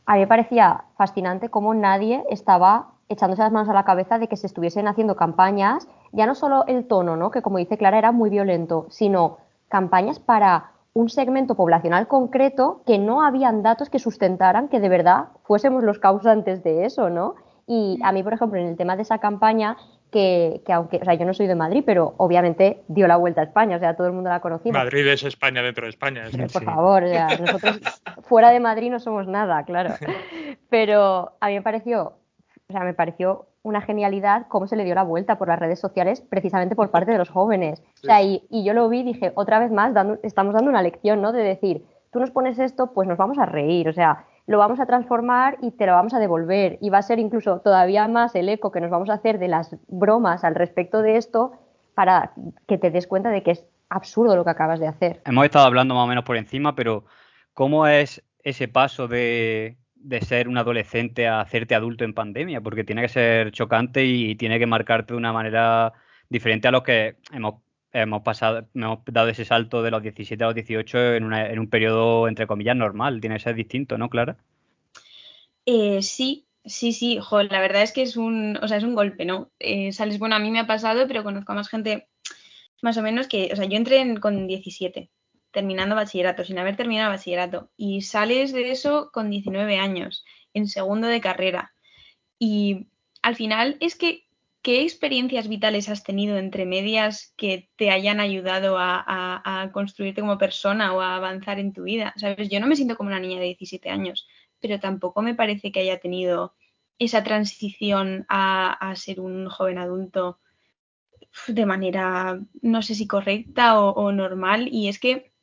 a 0.06 0.14
mí 0.14 0.20
me 0.20 0.26
parecía 0.26 0.84
fascinante 0.96 1.48
cómo 1.48 1.74
nadie 1.74 2.24
estaba 2.30 2.90
echándose 3.08 3.42
las 3.42 3.52
manos 3.52 3.68
a 3.68 3.74
la 3.74 3.84
cabeza 3.84 4.18
de 4.18 4.28
que 4.28 4.36
se 4.36 4.46
estuviesen 4.46 4.88
haciendo 4.88 5.16
campañas, 5.16 5.88
ya 6.12 6.26
no 6.26 6.34
solo 6.34 6.64
el 6.66 6.86
tono, 6.86 7.16
¿no? 7.16 7.30
que 7.30 7.42
como 7.42 7.58
dice 7.58 7.78
Clara 7.78 7.98
era 7.98 8.12
muy 8.12 8.30
violento, 8.30 8.86
sino 8.90 9.38
campañas 9.68 10.18
para 10.18 10.72
un 10.94 11.08
segmento 11.08 11.56
poblacional 11.56 12.06
concreto 12.06 12.82
que 12.86 12.98
no 12.98 13.22
habían 13.22 13.62
datos 13.62 13.90
que 13.90 13.98
sustentaran 13.98 14.68
que 14.68 14.80
de 14.80 14.88
verdad 14.88 15.28
fuésemos 15.42 15.82
los 15.82 15.98
causantes 15.98 16.62
de 16.62 16.84
eso, 16.84 17.10
¿no? 17.10 17.34
Y 17.66 17.98
a 18.04 18.12
mí, 18.12 18.22
por 18.22 18.34
ejemplo, 18.34 18.60
en 18.60 18.68
el 18.68 18.76
tema 18.76 18.94
de 18.94 19.02
esa 19.02 19.18
campaña, 19.18 19.76
que, 20.14 20.62
aunque, 20.72 20.98
o 20.98 21.04
sea, 21.04 21.14
yo 21.14 21.26
no 21.26 21.34
soy 21.34 21.48
de 21.48 21.56
Madrid, 21.56 21.82
pero 21.84 22.14
obviamente 22.18 22.84
dio 22.86 23.08
la 23.08 23.16
vuelta 23.16 23.40
a 23.40 23.44
España, 23.44 23.76
o 23.76 23.80
sea, 23.80 23.96
todo 23.96 24.06
el 24.06 24.12
mundo 24.12 24.30
la 24.30 24.38
conocía. 24.38 24.72
Madrid 24.72 25.04
es 25.08 25.24
España 25.24 25.60
dentro 25.60 25.86
de 25.86 25.90
España. 25.90 26.22
por 26.52 26.62
favor, 26.62 27.02
nosotros 27.40 27.80
fuera 28.22 28.50
de 28.50 28.60
Madrid 28.60 28.92
no 28.92 29.00
somos 29.00 29.26
nada, 29.26 29.64
claro. 29.64 29.94
Pero 30.70 31.32
a 31.40 31.48
mí 31.48 31.54
me 31.54 31.62
pareció, 31.62 32.12
o 32.68 32.72
sea, 32.72 32.84
me 32.84 32.94
pareció 32.94 33.46
una 33.62 33.80
genialidad 33.80 34.46
cómo 34.48 34.68
se 34.68 34.76
le 34.76 34.84
dio 34.84 34.94
la 34.94 35.02
vuelta 35.02 35.36
por 35.36 35.48
las 35.48 35.58
redes 35.58 35.80
sociales 35.80 36.20
precisamente 36.20 36.76
por 36.76 36.92
parte 36.92 37.10
de 37.10 37.18
los 37.18 37.30
jóvenes. 37.30 37.82
O 38.02 38.06
sea, 38.06 38.22
y, 38.22 38.44
y, 38.50 38.62
yo 38.64 38.72
lo 38.72 38.88
vi 38.88 39.00
y 39.00 39.04
dije, 39.04 39.32
otra 39.34 39.58
vez 39.58 39.72
más, 39.72 39.94
dando, 39.94 40.18
estamos 40.22 40.54
dando 40.54 40.70
una 40.70 40.82
lección, 40.82 41.20
¿no? 41.20 41.32
De 41.32 41.42
decir, 41.42 41.84
tú 42.12 42.20
nos 42.20 42.30
pones 42.30 42.60
esto, 42.60 42.92
pues 42.92 43.08
nos 43.08 43.18
vamos 43.18 43.38
a 43.38 43.46
reír, 43.46 43.88
o 43.88 43.92
sea, 43.92 44.26
lo 44.46 44.58
vamos 44.58 44.80
a 44.80 44.86
transformar 44.86 45.56
y 45.62 45.70
te 45.72 45.86
lo 45.86 45.92
vamos 45.92 46.14
a 46.14 46.18
devolver. 46.18 46.78
Y 46.80 46.90
va 46.90 46.98
a 46.98 47.02
ser 47.02 47.18
incluso 47.18 47.60
todavía 47.60 48.06
más 48.08 48.34
el 48.34 48.48
eco 48.48 48.70
que 48.70 48.80
nos 48.80 48.90
vamos 48.90 49.08
a 49.10 49.14
hacer 49.14 49.38
de 49.38 49.48
las 49.48 49.76
bromas 49.88 50.44
al 50.44 50.54
respecto 50.54 51.02
de 51.02 51.16
esto 51.16 51.52
para 51.94 52.32
que 52.66 52.78
te 52.78 52.90
des 52.90 53.06
cuenta 53.06 53.30
de 53.30 53.42
que 53.42 53.52
es 53.52 53.64
absurdo 53.88 54.36
lo 54.36 54.44
que 54.44 54.50
acabas 54.50 54.80
de 54.80 54.88
hacer. 54.88 55.22
Hemos 55.24 55.44
estado 55.44 55.66
hablando 55.66 55.94
más 55.94 56.04
o 56.04 56.08
menos 56.08 56.24
por 56.24 56.36
encima, 56.36 56.74
pero 56.74 57.04
¿cómo 57.54 57.86
es 57.86 58.22
ese 58.42 58.68
paso 58.68 59.08
de, 59.08 59.78
de 59.94 60.20
ser 60.20 60.48
un 60.48 60.58
adolescente 60.58 61.26
a 61.28 61.40
hacerte 61.40 61.74
adulto 61.74 62.04
en 62.04 62.12
pandemia? 62.12 62.60
Porque 62.60 62.84
tiene 62.84 63.02
que 63.02 63.08
ser 63.08 63.52
chocante 63.52 64.04
y 64.04 64.34
tiene 64.34 64.58
que 64.58 64.66
marcarte 64.66 65.14
de 65.14 65.18
una 65.18 65.32
manera 65.32 65.92
diferente 66.28 66.68
a 66.68 66.72
lo 66.72 66.82
que 66.82 67.16
hemos 67.32 67.63
hemos 67.94 68.22
pasado, 68.22 68.68
hemos 68.74 69.00
dado 69.06 69.28
ese 69.28 69.44
salto 69.44 69.82
de 69.82 69.90
los 69.90 70.02
17 70.02 70.44
a 70.44 70.48
los 70.48 70.54
18 70.54 71.14
en, 71.14 71.32
en 71.32 71.58
un 71.58 71.68
periodo, 71.70 72.28
entre 72.28 72.46
comillas, 72.46 72.76
normal. 72.76 73.20
Tiene 73.20 73.36
que 73.36 73.42
ser 73.42 73.54
distinto, 73.54 73.96
¿no, 73.98 74.10
Clara? 74.10 74.36
Eh, 75.66 76.02
sí, 76.02 76.46
Sí, 76.66 76.94
sí, 76.94 77.18
la 77.50 77.60
verdad 77.60 77.82
es 77.82 77.92
que 77.92 78.00
es 78.02 78.16
un, 78.16 78.56
o 78.62 78.66
sea, 78.68 78.78
es 78.78 78.84
un 78.84 78.94
golpe, 78.94 79.26
¿no? 79.26 79.50
Eh, 79.58 79.92
sales, 79.92 80.18
bueno, 80.18 80.34
a 80.36 80.38
mí 80.38 80.50
me 80.50 80.60
ha 80.60 80.66
pasado, 80.66 81.06
pero 81.06 81.22
conozco 81.22 81.52
a 81.52 81.54
más 81.56 81.68
gente 81.68 82.08
más 82.82 82.96
o 82.96 83.02
menos 83.02 83.28
que, 83.28 83.50
o 83.52 83.56
sea, 83.56 83.66
yo 83.66 83.76
entré 83.76 84.00
en- 84.00 84.16
con 84.18 84.46
17, 84.46 85.10
terminando 85.52 85.94
bachillerato, 85.94 86.44
sin 86.44 86.58
haber 86.58 86.76
terminado 86.76 87.10
bachillerato, 87.10 87.70
y 87.76 88.02
sales 88.02 88.52
de 88.52 88.70
eso 88.70 89.10
con 89.12 89.30
19 89.30 89.78
años, 89.78 90.24
en 90.54 90.68
segundo 90.68 91.06
de 91.08 91.20
carrera. 91.20 91.74
Y 92.38 92.88
al 93.22 93.36
final 93.36 93.76
es 93.80 93.94
que, 93.96 94.23
¿qué 94.64 94.82
experiencias 94.82 95.46
vitales 95.46 95.90
has 95.90 96.02
tenido 96.02 96.38
entre 96.38 96.64
medias 96.64 97.34
que 97.36 97.68
te 97.76 97.90
hayan 97.90 98.18
ayudado 98.18 98.76
a, 98.78 99.70
construirte 99.74 100.22
como 100.22 100.38
persona 100.38 100.94
o 100.94 101.02
a 101.02 101.16
avanzar 101.16 101.58
en 101.60 101.74
tu 101.74 101.82
vida? 101.84 102.14
¿Sabes? 102.16 102.48
Yo 102.48 102.60
no 102.60 102.66
me 102.66 102.74
siento 102.74 102.96
como 102.96 103.08
una 103.10 103.20
niña 103.20 103.38
de 103.38 103.46
17 103.46 103.90
años, 103.90 104.26
pero 104.60 104.80
tampoco 104.80 105.20
me 105.20 105.34
parece 105.34 105.70
que 105.70 105.80
haya 105.80 106.00
tenido 106.00 106.54
esa 106.98 107.22
transición 107.22 108.24
a, 108.30 108.94
ser 108.96 109.20
un 109.20 109.50
joven 109.50 109.76
adulto 109.76 110.40
de 111.46 111.66
manera, 111.66 112.40
no 112.62 112.80
sé 112.80 112.94
si 112.94 113.06
correcta 113.06 113.78
o, 113.78 113.90
o 113.90 114.12
normal. 114.12 114.68
Y 114.72 114.88
es 114.88 114.98
que 114.98 115.34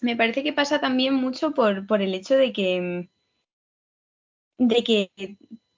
me 0.00 0.14
parece 0.16 0.44
que 0.44 0.52
pasa 0.52 0.80
también 0.80 1.14
mucho 1.14 1.54
por, 1.54 1.88
por 1.88 2.02
el 2.02 2.14
hecho 2.14 2.36
de 2.36 2.52
que, 2.52 3.10
de 4.58 4.84
que 4.84 5.10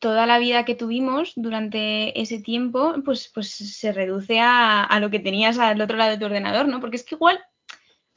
toda 0.03 0.27
la 0.27 0.41
vida 0.41 0.65
que 0.65 0.75
tuvimos 0.75 1.33
durante 1.37 2.21
ese 2.21 2.41
tiempo, 2.41 2.93
pues, 3.05 3.31
pues 3.33 3.51
se 3.51 3.93
reduce 3.93 4.41
a, 4.41 4.99
lo 5.01 5.11
que 5.11 5.21
tenías 5.21 5.61
al 5.61 5.81
otro 5.81 5.97
lado 5.97 6.11
de 6.11 6.19
tu 6.19 6.25
ordenador, 6.25 6.67
¿no? 6.67 6.81
Porque 6.81 6.97
es 6.97 7.05
que 7.05 7.15
igual, 7.15 7.38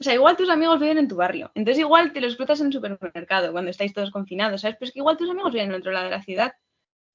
o 0.00 0.02
sea, 0.02 0.12
igual 0.12 0.36
tus 0.36 0.50
amigos 0.50 0.80
viven 0.80 0.98
en 0.98 1.06
tu 1.06 1.14
barrio, 1.14 1.52
entonces 1.54 1.78
igual 1.78 2.12
te 2.12 2.20
los 2.20 2.34
cruzas 2.34 2.60
en 2.60 2.66
el 2.66 2.72
supermercado 2.72 3.52
cuando 3.52 3.70
estáis 3.70 3.94
todos 3.94 4.10
confinados, 4.10 4.62
¿sabes? 4.62 4.76
Pero 4.80 4.88
es 4.88 4.92
que 4.94 4.98
igual 4.98 5.16
tus 5.16 5.30
amigos 5.30 5.52
viven 5.52 5.68
en 5.68 5.74
el 5.74 5.80
otro 5.80 5.92
lado 5.92 6.06
de 6.06 6.10
la 6.10 6.22
ciudad 6.24 6.54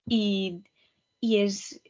y, 0.07 0.63
y 1.19 1.39
es 1.39 1.81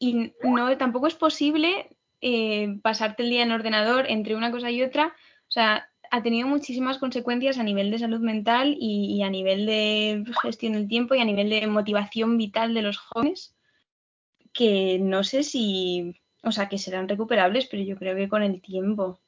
y 0.00 0.34
no 0.42 0.76
tampoco 0.78 1.06
es 1.06 1.14
posible 1.14 1.96
eh, 2.20 2.80
pasarte 2.82 3.22
el 3.22 3.30
día 3.30 3.44
en 3.44 3.52
ordenador 3.52 4.06
entre 4.08 4.34
una 4.34 4.50
cosa 4.50 4.68
y 4.70 4.82
otra. 4.82 5.14
O 5.48 5.50
sea, 5.52 5.89
ha 6.10 6.22
tenido 6.22 6.48
muchísimas 6.48 6.98
consecuencias 6.98 7.58
a 7.58 7.62
nivel 7.62 7.90
de 7.90 7.98
salud 7.98 8.20
mental 8.20 8.76
y, 8.78 9.22
a 9.22 9.30
nivel 9.30 9.64
de 9.66 10.24
gestión 10.42 10.72
del 10.72 10.88
tiempo 10.88 11.14
y 11.14 11.20
a 11.20 11.24
nivel 11.24 11.48
de 11.50 11.66
motivación 11.66 12.36
vital 12.36 12.74
de 12.74 12.82
los 12.82 12.98
jóvenes 12.98 13.54
que 14.52 14.98
no 15.00 15.22
sé 15.22 15.44
si, 15.44 16.20
o 16.42 16.50
sea, 16.50 16.68
que 16.68 16.78
serán 16.78 17.08
recuperables, 17.08 17.66
pero 17.66 17.82
yo 17.84 17.96
creo 17.96 18.16
que 18.16 18.28
con 18.28 18.42
el 18.42 18.60
tiempo 18.60 19.20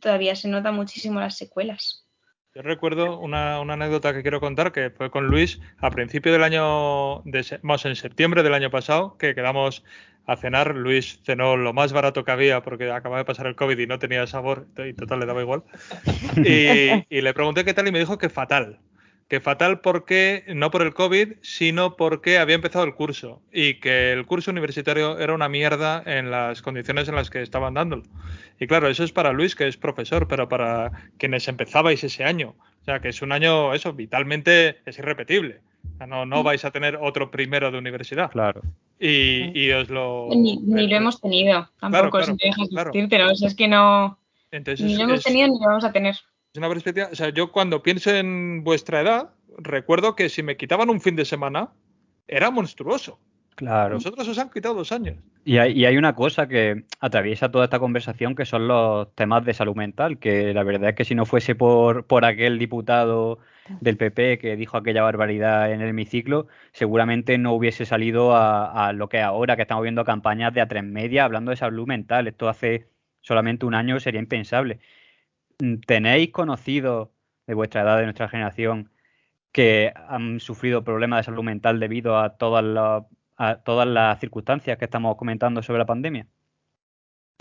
todavía 0.00 0.36
se 0.36 0.48
nota 0.48 0.70
muchísimo 0.70 1.18
las 1.18 1.36
secuelas. 1.36 2.06
Yo 2.54 2.60
recuerdo 2.60 3.18
una, 3.18 3.60
una 3.60 3.72
anécdota 3.74 4.12
que 4.12 4.20
quiero 4.20 4.38
contar 4.38 4.72
que 4.72 4.90
fue 4.90 5.10
con 5.10 5.28
Luis 5.28 5.58
a 5.78 5.90
principio 5.90 6.32
del 6.32 6.42
año, 6.42 7.22
de, 7.24 7.58
vamos, 7.62 7.86
en 7.86 7.96
septiembre 7.96 8.42
del 8.42 8.52
año 8.52 8.70
pasado, 8.70 9.16
que 9.16 9.34
quedamos 9.34 9.82
a 10.26 10.36
cenar. 10.36 10.76
Luis 10.76 11.18
cenó 11.24 11.56
lo 11.56 11.72
más 11.72 11.94
barato 11.94 12.24
que 12.24 12.30
había 12.30 12.62
porque 12.62 12.90
acababa 12.90 13.20
de 13.20 13.24
pasar 13.24 13.46
el 13.46 13.56
COVID 13.56 13.78
y 13.78 13.86
no 13.86 13.98
tenía 13.98 14.26
sabor 14.26 14.66
y 14.76 14.92
total 14.92 15.20
le 15.20 15.26
daba 15.26 15.40
igual. 15.40 15.62
Y, 16.44 17.06
y 17.08 17.22
le 17.22 17.32
pregunté 17.32 17.64
qué 17.64 17.72
tal 17.72 17.88
y 17.88 17.92
me 17.92 18.00
dijo 18.00 18.18
que 18.18 18.28
fatal. 18.28 18.80
Que 19.32 19.40
fatal 19.40 19.80
porque, 19.80 20.44
no 20.54 20.70
por 20.70 20.82
el 20.82 20.92
COVID, 20.92 21.36
sino 21.40 21.96
porque 21.96 22.36
había 22.36 22.54
empezado 22.54 22.84
el 22.84 22.92
curso 22.94 23.40
y 23.50 23.80
que 23.80 24.12
el 24.12 24.26
curso 24.26 24.50
universitario 24.50 25.18
era 25.18 25.32
una 25.32 25.48
mierda 25.48 26.02
en 26.04 26.30
las 26.30 26.60
condiciones 26.60 27.08
en 27.08 27.14
las 27.14 27.30
que 27.30 27.40
estaban 27.40 27.72
dándolo. 27.72 28.02
Y 28.60 28.66
claro, 28.66 28.88
eso 28.88 29.04
es 29.04 29.10
para 29.10 29.32
Luis, 29.32 29.56
que 29.56 29.66
es 29.66 29.78
profesor, 29.78 30.28
pero 30.28 30.50
para 30.50 30.92
quienes 31.16 31.48
empezabais 31.48 32.04
ese 32.04 32.24
año. 32.24 32.56
O 32.82 32.84
sea, 32.84 33.00
que 33.00 33.08
es 33.08 33.22
un 33.22 33.32
año, 33.32 33.72
eso, 33.72 33.94
vitalmente 33.94 34.80
es 34.84 34.98
irrepetible. 34.98 35.62
O 35.94 35.96
sea, 35.96 36.06
no, 36.06 36.26
no 36.26 36.42
vais 36.42 36.66
a 36.66 36.70
tener 36.70 36.98
otro 37.00 37.30
primero 37.30 37.70
de 37.70 37.78
universidad. 37.78 38.30
Claro. 38.30 38.60
Y, 39.00 39.58
y 39.58 39.70
os 39.72 39.88
lo... 39.88 40.28
Ni, 40.36 40.58
ni 40.58 40.88
lo 40.88 40.96
hemos 40.98 41.18
tenido 41.22 41.70
tampoco, 41.80 42.10
claro, 42.18 42.26
si 42.26 42.36
te 42.36 42.48
dejas 42.48 42.68
claro. 42.68 42.90
decírtelo. 42.92 43.30
O 43.32 43.34
sea, 43.34 43.48
es 43.48 43.54
que 43.54 43.66
no. 43.66 44.18
Entonces, 44.50 44.84
Ni 44.84 44.92
es- 44.92 44.98
lo 44.98 45.04
hemos 45.04 45.20
es- 45.20 45.24
tenido 45.24 45.48
ni 45.48 45.54
lo 45.58 45.68
vamos 45.68 45.84
a 45.84 45.92
tener. 45.92 46.16
Es 46.52 46.58
una 46.58 46.68
perspectiva, 46.68 47.08
o 47.10 47.14
sea, 47.14 47.30
yo 47.30 47.50
cuando 47.50 47.82
pienso 47.82 48.10
en 48.10 48.62
vuestra 48.62 49.00
edad, 49.00 49.30
recuerdo 49.56 50.14
que 50.14 50.28
si 50.28 50.42
me 50.42 50.58
quitaban 50.58 50.90
un 50.90 51.00
fin 51.00 51.16
de 51.16 51.24
semana, 51.24 51.70
era 52.28 52.50
monstruoso. 52.50 53.18
Claro. 53.54 53.94
Vosotros 53.94 54.28
os 54.28 54.38
han 54.38 54.50
quitado 54.50 54.74
dos 54.74 54.92
años. 54.92 55.16
Y 55.46 55.56
hay, 55.56 55.72
y 55.72 55.86
hay 55.86 55.96
una 55.96 56.14
cosa 56.14 56.48
que 56.48 56.84
atraviesa 57.00 57.50
toda 57.50 57.64
esta 57.64 57.78
conversación 57.78 58.34
que 58.34 58.44
son 58.44 58.68
los 58.68 59.14
temas 59.14 59.46
de 59.46 59.54
salud 59.54 59.74
mental, 59.74 60.18
que 60.18 60.52
la 60.52 60.62
verdad 60.62 60.90
es 60.90 60.94
que 60.94 61.06
si 61.06 61.14
no 61.14 61.24
fuese 61.24 61.54
por, 61.54 62.06
por 62.06 62.26
aquel 62.26 62.58
diputado 62.58 63.38
del 63.80 63.96
PP 63.96 64.38
que 64.38 64.54
dijo 64.54 64.76
aquella 64.76 65.02
barbaridad 65.02 65.72
en 65.72 65.80
el 65.80 65.88
hemiciclo, 65.88 66.48
seguramente 66.72 67.38
no 67.38 67.54
hubiese 67.54 67.86
salido 67.86 68.36
a, 68.36 68.88
a 68.88 68.92
lo 68.92 69.08
que 69.08 69.22
ahora, 69.22 69.56
que 69.56 69.62
estamos 69.62 69.84
viendo 69.84 70.04
campañas 70.04 70.52
de 70.52 70.60
a 70.60 70.68
tres 70.68 70.84
media 70.84 71.24
hablando 71.24 71.50
de 71.50 71.56
salud 71.56 71.86
mental. 71.86 72.28
Esto 72.28 72.50
hace 72.50 72.88
solamente 73.22 73.64
un 73.64 73.74
año 73.74 74.00
sería 74.00 74.20
impensable. 74.20 74.80
Mm, 75.58 75.76
¿Tenéis 75.86 76.30
conocidos 76.32 77.08
de 77.46 77.54
vuestra 77.54 77.82
edad, 77.82 77.98
de 77.98 78.04
nuestra 78.04 78.28
generación, 78.28 78.90
que 79.52 79.92
han 80.08 80.40
sufrido 80.40 80.84
problemas 80.84 81.20
de 81.20 81.24
salud 81.24 81.42
mental 81.44 81.80
debido 81.80 82.18
a 82.18 82.36
todas 82.36 82.64
las, 82.64 83.04
a 83.36 83.56
todas 83.56 83.86
las 83.88 84.20
circunstancias 84.20 84.78
que 84.78 84.84
estamos 84.86 85.16
comentando 85.16 85.62
sobre 85.62 85.80
la 85.80 85.86
pandemia? 85.86 86.26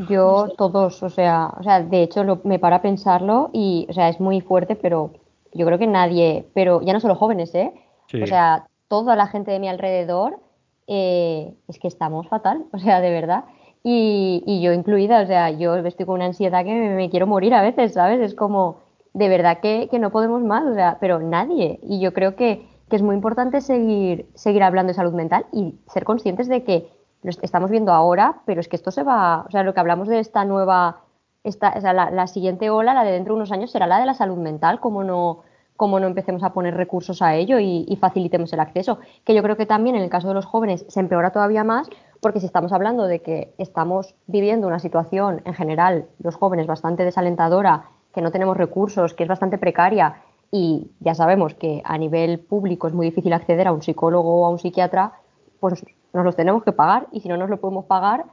Yo 0.10 0.50
todos, 0.58 1.04
o 1.04 1.10
sea, 1.10 1.54
o 1.60 1.64
sea, 1.64 1.84
de 1.84 2.02
hecho 2.02 2.24
lo- 2.24 2.42
me 2.44 2.58
para 2.58 2.78
a 2.78 2.82
pensarlo 2.82 3.50
y, 3.54 3.86
o 3.90 3.94
sea, 3.94 4.10
es 4.10 4.20
muy 4.20 4.42
fuerte, 4.42 4.76
pero 4.76 5.14
yo 5.54 5.66
creo 5.66 5.78
que 5.78 5.86
nadie, 5.88 6.48
pero 6.56 6.82
ya 6.82 6.94
no 6.94 7.00
solo 7.00 7.16
jóvenes, 7.16 7.54
¿eh? 7.54 7.72
Sí. 8.08 8.22
O 8.22 8.26
sea, 8.28 8.68
toda 8.88 9.16
la 9.16 9.28
gente 9.28 9.52
de 9.52 9.60
mi 9.60 9.70
alrededor, 9.70 10.40
eh, 10.88 11.54
es 11.68 11.78
que 11.78 11.88
estamos 11.88 12.28
fatal, 12.28 12.66
o 12.74 12.80
sea, 12.80 13.00
de 13.00 13.12
verdad. 13.12 13.46
Y, 13.84 14.44
y 14.46 14.62
yo 14.62 14.74
incluida, 14.74 15.22
o 15.22 15.26
sea, 15.26 15.50
yo 15.50 15.76
estoy 15.78 16.06
con 16.06 16.16
una 16.16 16.26
ansiedad 16.26 16.64
que 16.64 16.74
me, 16.74 17.10
quiero 17.10 17.26
morir 17.28 17.54
a 17.56 17.62
veces, 17.64 17.94
¿sabes? 17.94 18.20
Es 18.22 18.36
como, 18.36 18.78
de 19.14 19.28
verdad 19.30 19.60
que, 19.60 19.88
que 19.90 19.98
no 20.00 20.12
podemos 20.12 20.42
más, 20.44 20.64
o 20.66 20.74
sea, 20.76 20.98
pero 21.00 21.20
nadie. 21.20 21.80
Y 21.84 22.00
yo 22.00 22.14
creo 22.14 22.36
que, 22.36 22.68
que 22.90 22.96
es 22.96 23.02
muy 23.02 23.16
importante 23.16 23.60
seguir, 23.62 24.28
seguir 24.36 24.62
hablando 24.64 24.90
de 24.90 24.94
salud 24.96 25.14
mental 25.14 25.46
y 25.52 25.76
ser 25.88 26.04
conscientes 26.04 26.48
de 26.48 26.64
que 26.64 26.90
lo 27.24 27.30
est- 27.32 27.44
estamos 27.44 27.72
viendo 27.72 27.92
ahora, 27.92 28.42
pero 28.46 28.62
es 28.62 28.68
que 28.68 28.76
esto 28.76 28.92
se 28.92 29.04
va, 29.04 29.46
o 29.48 29.52
sea, 29.52 29.64
lo 29.64 29.74
que 29.74 29.80
hablamos 29.80 30.08
de 30.08 30.20
esta 30.20 30.46
nueva, 30.46 31.02
esta, 31.44 31.74
o 31.76 31.82
sea, 31.82 31.94
la, 31.94 32.12
la 32.12 32.28
siguiente 32.28 32.70
ola, 32.70 32.94
la 32.94 33.04
de 33.04 33.12
dentro 33.14 33.34
de 33.34 33.38
unos 33.38 33.52
años, 33.52 33.72
será 33.72 33.88
la 33.88 34.00
de 34.00 34.06
la 34.06 34.14
salud 34.14 34.38
mental, 34.38 34.80
como 34.80 35.04
no, 35.04 35.40
como 35.76 36.00
no 36.00 36.06
empecemos 36.08 36.44
a 36.44 36.54
poner 36.54 36.76
recursos 36.76 37.22
a 37.24 37.36
ello 37.36 37.58
y, 37.60 37.86
y 37.88 37.96
facilitemos 37.96 38.54
el 38.54 38.60
acceso. 38.60 39.00
Que 39.26 39.34
yo 39.34 39.42
creo 39.42 39.58
que 39.58 39.66
también 39.66 39.96
en 39.96 40.04
el 40.04 40.10
caso 40.10 40.28
de 40.28 40.36
los 40.36 40.46
jóvenes 40.46 40.86
se 40.88 41.00
empeora 41.00 41.32
todavía 41.32 41.64
más, 41.64 41.90
porque 42.22 42.40
si 42.40 42.46
estamos 42.46 42.72
hablando 42.72 43.08
de 43.08 43.20
que 43.20 43.54
estamos 43.58 44.16
viviendo 44.28 44.68
una 44.68 44.80
situación 44.80 45.42
en 45.44 45.54
general, 45.54 46.06
los 46.24 46.36
jóvenes, 46.36 46.68
bastante 46.68 47.04
desalentadora, 47.04 47.86
que 48.14 48.22
no 48.22 48.32
tenemos 48.32 48.56
recursos, 48.56 49.14
que 49.14 49.24
es 49.24 49.30
bastante 49.30 49.58
precaria, 49.58 50.22
y 50.52 50.92
ya 51.00 51.16
sabemos 51.16 51.56
que 51.56 51.82
a 51.84 51.98
nivel 51.98 52.40
público 52.40 52.88
es 52.88 52.94
muy 52.94 53.08
difícil 53.08 53.34
acceder 53.34 53.68
a 53.68 53.72
un 53.72 53.82
psicólogo 53.82 54.42
o 54.42 54.46
a 54.46 54.50
un 54.50 54.60
psiquiatra, 54.60 55.14
pues 55.60 55.84
nos 56.14 56.24
los 56.24 56.36
tenemos 56.36 56.64
que 56.64 56.74
pagar, 56.74 57.08
y 57.12 57.22
si 57.22 57.28
no 57.28 57.38
nos 57.38 57.50
lo 57.50 57.60
podemos 57.60 57.86
pagar, 57.86 58.26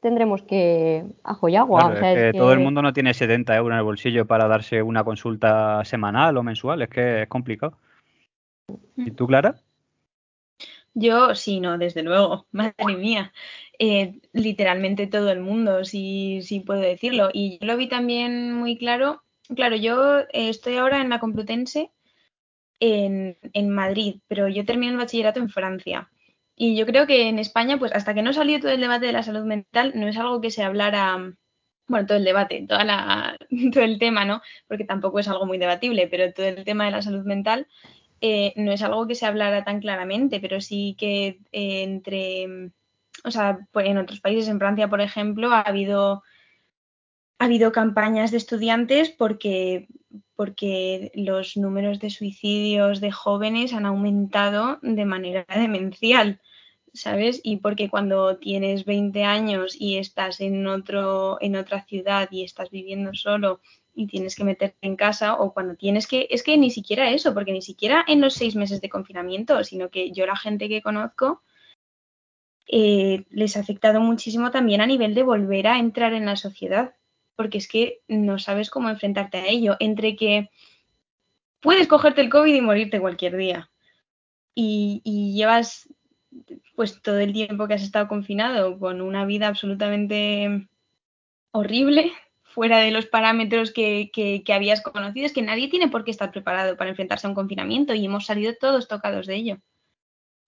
tendremos 0.00 0.42
que 0.42 1.06
ajo 1.22 1.48
y 1.48 1.54
agua. 1.54 1.80
Claro, 1.80 1.94
O 1.94 1.98
sea, 1.98 2.12
es 2.12 2.18
que 2.18 2.28
es 2.30 2.36
todo 2.36 2.52
el 2.52 2.60
mundo 2.60 2.82
no 2.82 2.92
tiene 2.92 3.14
70 3.14 3.54
euros 3.56 3.72
en 3.72 3.78
el 3.78 3.84
bolsillo 3.84 4.26
para 4.26 4.48
darse 4.48 4.82
una 4.82 5.04
consulta 5.04 5.84
semanal 5.84 6.36
o 6.36 6.42
mensual, 6.42 6.82
es 6.82 6.88
que 6.88 7.22
es 7.22 7.28
complicado. 7.28 7.74
¿Y 8.96 9.12
tú, 9.12 9.26
Clara? 9.28 9.54
Yo 10.94 11.34
sí, 11.34 11.60
no, 11.60 11.78
desde 11.78 12.02
luego, 12.02 12.46
madre 12.52 12.96
mía. 12.96 13.32
Eh, 13.78 14.20
literalmente 14.32 15.06
todo 15.06 15.30
el 15.30 15.40
mundo, 15.40 15.84
si, 15.84 16.42
si 16.42 16.60
puedo 16.60 16.80
decirlo. 16.80 17.30
Y 17.32 17.58
yo 17.60 17.66
lo 17.66 17.76
vi 17.76 17.88
también 17.88 18.52
muy 18.54 18.76
claro. 18.78 19.22
Claro, 19.54 19.76
yo 19.76 20.20
eh, 20.20 20.48
estoy 20.50 20.76
ahora 20.76 21.00
en 21.00 21.08
la 21.08 21.20
Complutense 21.20 21.90
en, 22.80 23.38
en 23.54 23.70
Madrid, 23.70 24.20
pero 24.28 24.48
yo 24.48 24.64
terminé 24.66 24.92
el 24.92 24.98
bachillerato 24.98 25.40
en 25.40 25.50
Francia. 25.50 26.10
Y 26.56 26.76
yo 26.76 26.86
creo 26.86 27.06
que 27.06 27.28
en 27.28 27.38
España, 27.38 27.78
pues 27.78 27.92
hasta 27.92 28.14
que 28.14 28.22
no 28.22 28.32
salió 28.32 28.60
todo 28.60 28.72
el 28.72 28.80
debate 28.80 29.06
de 29.06 29.12
la 29.12 29.22
salud 29.22 29.44
mental, 29.44 29.92
no 29.94 30.08
es 30.08 30.16
algo 30.18 30.40
que 30.40 30.50
se 30.50 30.64
hablara, 30.64 31.34
bueno, 31.86 32.06
todo 32.06 32.18
el 32.18 32.24
debate, 32.24 32.66
toda 32.68 32.84
la, 32.84 33.36
todo 33.72 33.84
el 33.84 33.98
tema, 33.98 34.24
¿no? 34.24 34.42
Porque 34.68 34.84
tampoco 34.84 35.20
es 35.20 35.28
algo 35.28 35.46
muy 35.46 35.58
debatible, 35.58 36.08
pero 36.08 36.32
todo 36.32 36.46
el 36.46 36.64
tema 36.64 36.86
de 36.86 36.92
la 36.92 37.02
salud 37.02 37.24
mental 37.24 37.68
eh, 38.20 38.52
no 38.56 38.72
es 38.72 38.82
algo 38.82 39.06
que 39.06 39.14
se 39.14 39.26
hablara 39.26 39.64
tan 39.64 39.80
claramente, 39.80 40.40
pero 40.40 40.60
sí 40.60 40.96
que 40.98 41.40
eh, 41.52 41.82
entre, 41.82 42.70
o 43.24 43.30
sea, 43.30 43.60
pues 43.72 43.86
en 43.86 43.98
otros 43.98 44.20
países, 44.20 44.48
en 44.48 44.58
Francia, 44.58 44.88
por 44.88 45.00
ejemplo, 45.00 45.52
ha 45.52 45.60
habido, 45.60 46.22
ha 47.38 47.44
habido 47.44 47.70
campañas 47.72 48.30
de 48.30 48.38
estudiantes 48.38 49.10
porque, 49.10 49.88
porque 50.34 51.12
los 51.14 51.56
números 51.56 52.00
de 52.00 52.10
suicidios 52.10 53.00
de 53.00 53.12
jóvenes 53.12 53.72
han 53.72 53.86
aumentado 53.86 54.78
de 54.82 55.04
manera 55.04 55.46
demencial. 55.54 56.40
¿Sabes? 56.94 57.40
Y 57.44 57.58
porque 57.58 57.90
cuando 57.90 58.38
tienes 58.38 58.84
20 58.86 59.22
años 59.22 59.76
y 59.78 59.98
estás 59.98 60.40
en 60.40 60.66
otro, 60.66 61.36
en 61.40 61.54
otra 61.54 61.84
ciudad 61.84 62.28
y 62.32 62.42
estás 62.42 62.70
viviendo 62.70 63.12
solo 63.14 63.60
y 63.98 64.06
tienes 64.06 64.36
que 64.36 64.44
meterte 64.44 64.78
en 64.82 64.94
casa 64.94 65.34
o 65.34 65.52
cuando 65.52 65.74
tienes 65.74 66.06
que, 66.06 66.28
es 66.30 66.44
que 66.44 66.56
ni 66.56 66.70
siquiera 66.70 67.10
eso, 67.10 67.34
porque 67.34 67.50
ni 67.50 67.62
siquiera 67.62 68.04
en 68.06 68.20
los 68.20 68.34
seis 68.34 68.54
meses 68.54 68.80
de 68.80 68.88
confinamiento, 68.88 69.64
sino 69.64 69.90
que 69.90 70.12
yo 70.12 70.24
la 70.24 70.36
gente 70.36 70.68
que 70.68 70.82
conozco 70.82 71.42
eh, 72.68 73.24
les 73.30 73.56
ha 73.56 73.60
afectado 73.60 74.00
muchísimo 74.00 74.52
también 74.52 74.80
a 74.80 74.86
nivel 74.86 75.16
de 75.16 75.24
volver 75.24 75.66
a 75.66 75.80
entrar 75.80 76.12
en 76.12 76.26
la 76.26 76.36
sociedad, 76.36 76.94
porque 77.34 77.58
es 77.58 77.66
que 77.66 78.00
no 78.06 78.38
sabes 78.38 78.70
cómo 78.70 78.88
enfrentarte 78.88 79.38
a 79.38 79.48
ello, 79.48 79.74
entre 79.80 80.14
que 80.14 80.48
puedes 81.58 81.88
cogerte 81.88 82.20
el 82.20 82.30
COVID 82.30 82.54
y 82.54 82.60
morirte 82.60 83.00
cualquier 83.00 83.36
día 83.36 83.68
y, 84.54 85.00
y 85.02 85.34
llevas 85.34 85.92
pues 86.76 87.02
todo 87.02 87.18
el 87.18 87.32
tiempo 87.32 87.66
que 87.66 87.74
has 87.74 87.82
estado 87.82 88.06
confinado 88.06 88.78
con 88.78 89.00
una 89.00 89.24
vida 89.24 89.48
absolutamente 89.48 90.68
horrible 91.50 92.12
fuera 92.48 92.78
de 92.78 92.90
los 92.90 93.06
parámetros 93.06 93.72
que, 93.72 94.10
que, 94.12 94.52
habías 94.52 94.82
conocido, 94.82 95.26
es 95.26 95.32
que 95.32 95.42
nadie 95.42 95.68
tiene 95.68 95.88
por 95.88 96.04
qué 96.04 96.10
estar 96.10 96.30
preparado 96.30 96.76
para 96.76 96.90
enfrentarse 96.90 97.26
a 97.26 97.30
un 97.30 97.36
confinamiento 97.36 97.94
y 97.94 98.04
hemos 98.04 98.26
salido 98.26 98.54
todos 98.58 98.88
tocados 98.88 99.26
de 99.26 99.36
ello. 99.36 99.58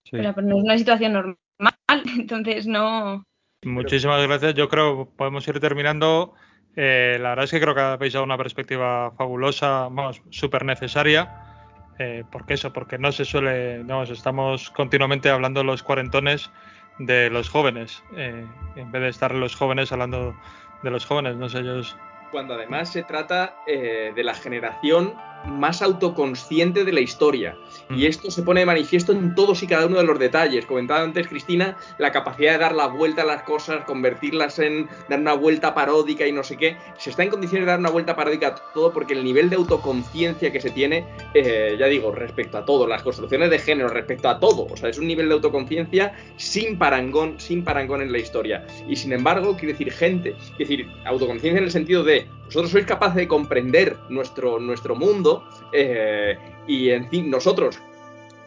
Pero, 0.09 0.33
no 0.41 0.57
es 0.57 0.63
una 0.63 0.77
situación 0.77 1.13
normal, 1.13 1.75
entonces 2.17 2.67
no. 2.67 3.25
Muchísimas 3.63 4.21
gracias. 4.27 4.55
Yo 4.55 4.67
creo 4.67 5.05
que 5.05 5.11
podemos 5.15 5.47
ir 5.47 5.59
terminando. 5.59 6.33
Eh, 6.75 7.17
la 7.21 7.29
verdad 7.29 7.45
es 7.45 7.51
que 7.51 7.61
creo 7.61 7.75
que 7.75 7.81
habéis 7.81 8.13
dado 8.13 8.25
una 8.25 8.37
perspectiva 8.37 9.11
fabulosa, 9.11 9.83
vamos, 9.83 10.21
súper 10.31 10.65
necesaria. 10.65 11.51
Eh, 11.99 12.23
porque 12.31 12.55
eso, 12.55 12.73
porque 12.73 12.97
no 12.97 13.11
se 13.11 13.25
suele, 13.25 13.83
vamos, 13.83 14.09
estamos 14.09 14.71
continuamente 14.71 15.29
hablando 15.29 15.63
los 15.63 15.83
cuarentones 15.83 16.49
de 16.97 17.29
los 17.29 17.49
jóvenes, 17.49 18.03
eh, 18.15 18.45
en 18.75 18.91
vez 18.91 19.01
de 19.01 19.09
estar 19.09 19.33
los 19.35 19.55
jóvenes 19.55 19.91
hablando 19.91 20.35
de 20.83 20.89
los 20.89 21.05
jóvenes, 21.05 21.35
no 21.35 21.49
sé 21.49 21.59
ellos. 21.59 21.95
Cuando 22.31 22.53
además 22.53 22.91
se 22.91 23.03
trata 23.03 23.57
eh, 23.67 24.13
de 24.15 24.23
la 24.23 24.33
generación 24.33 25.15
más 25.45 25.81
autoconsciente 25.81 26.83
de 26.85 26.91
la 26.91 27.01
historia. 27.01 27.57
Y 27.89 28.03
mm. 28.03 28.05
esto 28.05 28.31
se 28.31 28.43
pone 28.43 28.61
de 28.61 28.65
manifiesto 28.65 29.11
en 29.11 29.35
todos 29.35 29.63
y 29.63 29.67
cada 29.67 29.87
uno 29.87 29.97
de 29.97 30.03
los 30.03 30.19
detalles. 30.19 30.65
Comentaba 30.65 31.01
antes 31.01 31.27
Cristina 31.27 31.77
la 31.97 32.11
capacidad 32.11 32.53
de 32.53 32.57
dar 32.59 32.75
la 32.75 32.87
vuelta 32.87 33.23
a 33.23 33.25
las 33.25 33.43
cosas, 33.43 33.85
convertirlas 33.85 34.59
en 34.59 34.87
dar 35.09 35.19
una 35.19 35.33
vuelta 35.33 35.73
paródica 35.73 36.25
y 36.25 36.31
no 36.31 36.43
sé 36.43 36.57
qué. 36.57 36.77
Se 36.97 37.09
está 37.09 37.23
en 37.23 37.29
condiciones 37.29 37.65
de 37.65 37.71
dar 37.71 37.79
una 37.79 37.89
vuelta 37.89 38.15
paródica 38.15 38.47
a 38.47 38.55
todo 38.73 38.91
porque 38.93 39.13
el 39.13 39.23
nivel 39.23 39.49
de 39.49 39.55
autoconciencia 39.55 40.51
que 40.51 40.61
se 40.61 40.71
tiene, 40.71 41.05
eh, 41.33 41.75
ya 41.79 41.87
digo, 41.87 42.11
respecto 42.11 42.57
a 42.57 42.65
todo, 42.65 42.87
las 42.87 43.03
construcciones 43.03 43.49
de 43.49 43.59
género, 43.59 43.89
respecto 43.89 44.29
a 44.29 44.39
todo. 44.39 44.67
O 44.69 44.77
sea, 44.77 44.89
es 44.89 44.97
un 44.97 45.07
nivel 45.07 45.27
de 45.27 45.35
autoconciencia 45.35 46.13
sin 46.37 46.77
parangón, 46.77 47.39
sin 47.39 47.63
parangón 47.63 48.01
en 48.01 48.11
la 48.11 48.19
historia. 48.19 48.65
Y 48.87 48.95
sin 48.95 49.13
embargo, 49.13 49.55
quiere 49.55 49.73
decir 49.73 49.91
gente, 49.91 50.35
quiere 50.57 50.77
decir 50.77 50.87
autoconciencia 51.05 51.57
en 51.57 51.65
el 51.65 51.71
sentido 51.71 52.03
de 52.03 52.27
vosotros 52.51 52.71
sois 52.71 52.85
capaces 52.85 53.15
de 53.15 53.29
comprender 53.29 53.95
nuestro, 54.09 54.59
nuestro 54.59 54.93
mundo 54.93 55.30
eh, 55.73 56.37
y 56.67 56.89
en 56.89 57.09
fin, 57.09 57.29
nosotros 57.29 57.79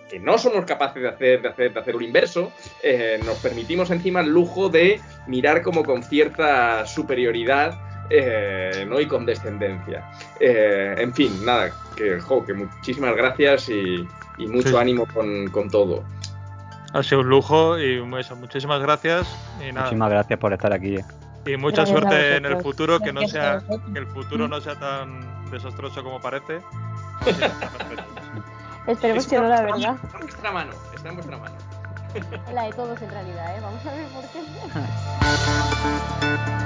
que 0.09 0.19
no 0.19 0.37
somos 0.37 0.65
capaces 0.65 1.03
de 1.03 1.09
hacer, 1.09 1.43
de 1.43 1.49
hacer, 1.49 1.73
de 1.73 1.81
hacer 1.81 1.97
un 1.97 2.03
inverso, 2.03 2.53
eh, 2.83 3.19
nos 3.25 3.39
permitimos 3.39 3.91
encima 3.91 4.21
el 4.21 4.29
lujo 4.29 4.69
de 4.69 5.01
mirar 5.27 5.63
como 5.63 5.83
con 5.83 6.03
cierta 6.03 6.85
superioridad 6.87 7.79
eh, 8.11 8.85
¿no? 8.87 9.01
y 9.01 9.07
condescendencia. 9.07 10.11
en 10.39 11.13
fin, 11.15 11.45
nada, 11.45 11.73
que, 11.97 12.19
que 12.47 12.55
muchísimas 12.55 13.17
gracias 13.17 13.71
y, 13.71 14.07
mucho 14.47 14.79
ánimo 14.79 15.07
con, 15.07 15.49
con, 15.49 15.71
todo. 15.71 16.05
Ha 16.93 17.03
sido 17.03 17.23
un 17.23 17.29
lujo 17.29 17.79
y 17.79 18.01
muchísimas 18.03 18.81
gracias. 18.83 19.27
Y 19.67 19.73
Muchísimas 19.73 20.11
gracias 20.11 20.39
por 20.39 20.53
estar 20.53 20.73
aquí. 20.73 20.99
Y 21.47 21.57
mucha 21.57 21.85
suerte 21.85 22.37
en 22.37 22.47
el 22.47 22.57
futuro, 22.63 23.01
que 23.01 23.13
no 23.13 23.27
sea 23.29 23.63
que 23.93 23.99
el 23.99 24.07
futuro 24.07 24.49
no 24.49 24.61
sea 24.61 24.79
tan 24.79 25.44
desastroso 25.51 26.03
como 26.03 26.21
parece. 26.21 26.63
Esperemos 28.87 29.27
que 29.27 29.37
no, 29.39 29.49
la 29.49 29.63
verdad. 29.63 29.97
Está 30.03 30.19
en 30.19 30.27
vuestra 30.27 30.53
mano, 30.53 30.73
está 30.95 31.09
en 31.09 31.15
vuestra 31.15 31.39
mano. 31.39 31.55
La 32.53 32.65
de 32.65 32.73
todos 32.73 33.01
en 33.03 33.11
realidad, 33.11 33.57
¿eh? 33.57 33.61
Vamos 33.61 33.85
a 33.87 33.93
ver 33.93 34.07
por 34.09 34.23
qué. 34.29 34.41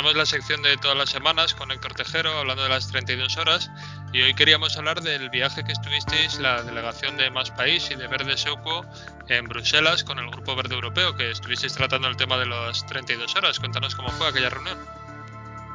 Tenemos 0.00 0.16
la 0.16 0.24
sección 0.24 0.62
de 0.62 0.78
todas 0.78 0.96
las 0.96 1.10
semanas 1.10 1.52
con 1.52 1.70
Héctor 1.70 1.92
Tejero 1.92 2.32
hablando 2.32 2.62
de 2.62 2.70
las 2.70 2.88
32 2.90 3.36
horas 3.36 3.70
y 4.14 4.22
hoy 4.22 4.32
queríamos 4.32 4.78
hablar 4.78 5.02
del 5.02 5.28
viaje 5.28 5.62
que 5.62 5.72
estuvisteis 5.72 6.40
la 6.40 6.62
delegación 6.62 7.18
de 7.18 7.28
Más 7.28 7.50
País 7.50 7.90
y 7.90 7.96
de 7.96 8.06
Verde 8.06 8.38
Seuco 8.38 8.82
en 9.28 9.46
Bruselas 9.46 10.02
con 10.02 10.18
el 10.18 10.30
Grupo 10.30 10.56
Verde 10.56 10.74
Europeo, 10.74 11.14
que 11.16 11.30
estuvisteis 11.30 11.74
tratando 11.74 12.08
el 12.08 12.16
tema 12.16 12.38
de 12.38 12.46
las 12.46 12.86
32 12.86 13.36
horas. 13.36 13.60
Cuéntanos 13.60 13.94
cómo 13.94 14.08
fue 14.08 14.28
aquella 14.28 14.48
reunión. 14.48 14.78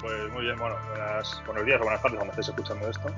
Pues 0.01 0.31
muy 0.31 0.45
bien, 0.45 0.57
bueno, 0.57 0.75
buenos 1.45 1.63
días 1.63 1.79
o 1.79 1.83
buenas 1.83 2.01
tardes 2.01 2.17
cuando 2.17 2.31
estéis 2.31 2.47
escuchando 2.47 2.89
esto. 2.89 3.11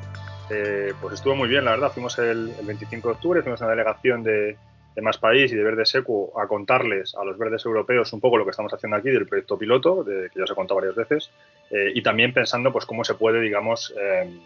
Eh, 0.50 0.94
pues 1.00 1.14
estuvo 1.14 1.38
muy 1.38 1.48
bien, 1.48 1.64
la 1.64 1.72
verdad. 1.72 1.90
Fuimos 1.94 2.20
el, 2.20 2.54
25 2.64 3.08
de 3.08 3.14
octubre, 3.14 3.42
fuimos 3.44 3.62
una 3.62 3.70
delegación 3.70 4.24
de, 4.24 4.58
Más 5.02 5.18
País 5.18 5.52
y 5.52 5.56
de 5.56 5.64
Verde 5.64 5.86
Seco 5.86 6.40
a 6.40 6.48
contarles 6.48 7.16
a 7.16 7.24
los 7.24 7.38
verdes 7.38 7.66
europeos 7.66 8.12
un 8.14 8.20
poco 8.20 8.38
lo 8.38 8.46
que 8.46 8.52
estamos 8.52 8.74
haciendo 8.74 8.98
aquí 8.98 9.10
del 9.10 9.28
proyecto 9.28 9.58
piloto, 9.58 10.04
de, 10.04 10.30
que 10.30 10.40
ya 10.40 10.44
os 10.44 10.52
he 10.52 10.56
contado 10.56 10.80
varias 10.80 10.96
veces, 10.96 11.32
eh, 11.70 11.92
y 11.94 12.02
también 12.02 12.34
pensando 12.34 12.72
pues 12.72 12.86
cómo 12.86 13.04
se 13.04 13.16
puede, 13.16 13.42
digamos, 13.42 13.94
eh, 14.00 14.40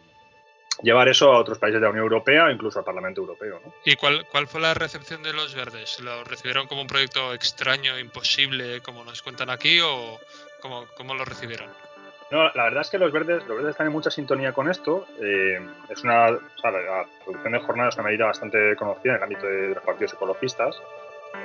llevar 0.83 1.09
eso 1.09 1.31
a 1.31 1.39
otros 1.39 1.57
países 1.57 1.79
de 1.79 1.85
la 1.85 1.91
Unión 1.91 2.03
Europea 2.03 2.51
incluso 2.51 2.79
al 2.79 2.85
Parlamento 2.85 3.21
Europeo. 3.21 3.61
¿no? 3.63 3.73
¿Y 3.85 3.95
cuál, 3.95 4.25
cuál 4.31 4.47
fue 4.47 4.61
la 4.61 4.73
recepción 4.73 5.23
de 5.23 5.33
los 5.33 5.55
verdes? 5.55 5.99
¿Lo 5.99 6.23
recibieron 6.23 6.67
como 6.67 6.81
un 6.81 6.87
proyecto 6.87 7.33
extraño, 7.33 7.97
imposible, 7.99 8.81
como 8.81 9.03
nos 9.03 9.21
cuentan 9.21 9.49
aquí, 9.49 9.79
o 9.81 10.19
cómo, 10.61 10.85
cómo 10.97 11.13
lo 11.13 11.25
recibieron? 11.25 11.69
No, 12.31 12.43
la 12.55 12.63
verdad 12.63 12.81
es 12.81 12.89
que 12.89 12.97
los 12.97 13.11
verdes, 13.11 13.45
los 13.45 13.57
verdes 13.57 13.71
están 13.71 13.87
en 13.87 13.93
mucha 13.93 14.09
sintonía 14.09 14.53
con 14.53 14.69
esto. 14.69 15.05
Eh, 15.19 15.59
es 15.89 16.03
una, 16.03 16.31
la 16.31 17.05
reducción 17.25 17.51
de 17.51 17.59
jornada 17.59 17.89
es 17.89 17.95
una 17.95 18.05
medida 18.05 18.25
bastante 18.25 18.75
conocida 18.77 19.13
en 19.13 19.17
el 19.17 19.23
ámbito 19.23 19.45
de 19.45 19.75
los 19.75 19.83
partidos 19.83 20.13
ecologistas 20.13 20.81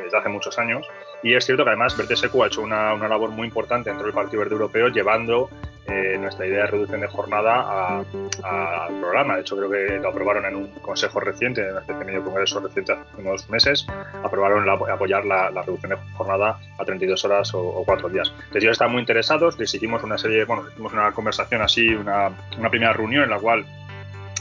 desde 0.02 0.18
hace 0.18 0.28
muchos 0.28 0.58
años. 0.58 0.86
Y 1.22 1.34
es 1.34 1.44
cierto 1.44 1.64
que 1.64 1.70
además 1.70 1.96
Verde 1.96 2.16
Seco 2.16 2.44
ha 2.44 2.46
hecho 2.46 2.62
una, 2.62 2.94
una 2.94 3.08
labor 3.08 3.30
muy 3.30 3.46
importante 3.46 3.90
dentro 3.90 4.06
del 4.06 4.14
Partido 4.14 4.40
Verde 4.40 4.54
Europeo, 4.54 4.88
llevando 4.88 5.50
eh, 5.88 6.18
nuestra 6.18 6.44
idea 6.44 6.62
de 6.62 6.66
reducción 6.66 7.00
de 7.00 7.06
jornada 7.06 8.00
al 8.00 9.00
programa. 9.00 9.36
De 9.36 9.42
hecho, 9.42 9.56
creo 9.56 9.70
que 9.70 9.98
lo 10.00 10.08
aprobaron 10.08 10.44
en 10.44 10.56
un 10.56 10.66
consejo 10.80 11.20
reciente, 11.20 11.62
en 11.64 11.98
de 11.98 12.04
medio 12.04 12.24
congreso 12.24 12.58
reciente 12.58 12.92
hace 12.92 13.20
unos 13.20 13.48
meses, 13.48 13.86
aprobaron 14.24 14.68
apoyar 14.68 15.24
la, 15.24 15.50
reducción 15.50 15.90
de 15.90 15.98
jornada 16.14 16.58
a 16.76 16.84
32 16.84 17.24
horas 17.24 17.54
o, 17.54 17.84
4 17.86 18.08
días. 18.08 18.28
Entonces, 18.30 18.62
ellos 18.64 18.72
están 18.72 18.90
muy 18.90 19.00
interesados, 19.00 19.56
les 19.60 19.72
hicimos 19.72 20.02
una 20.02 20.18
serie, 20.18 20.44
bueno, 20.44 20.64
hicimos 20.68 20.92
una 20.92 21.12
conversación 21.12 21.62
así, 21.62 21.88
una, 21.94 22.32
una 22.58 22.68
primera 22.68 22.92
reunión 22.92 23.22
en 23.22 23.30
la 23.30 23.38
cual 23.38 23.64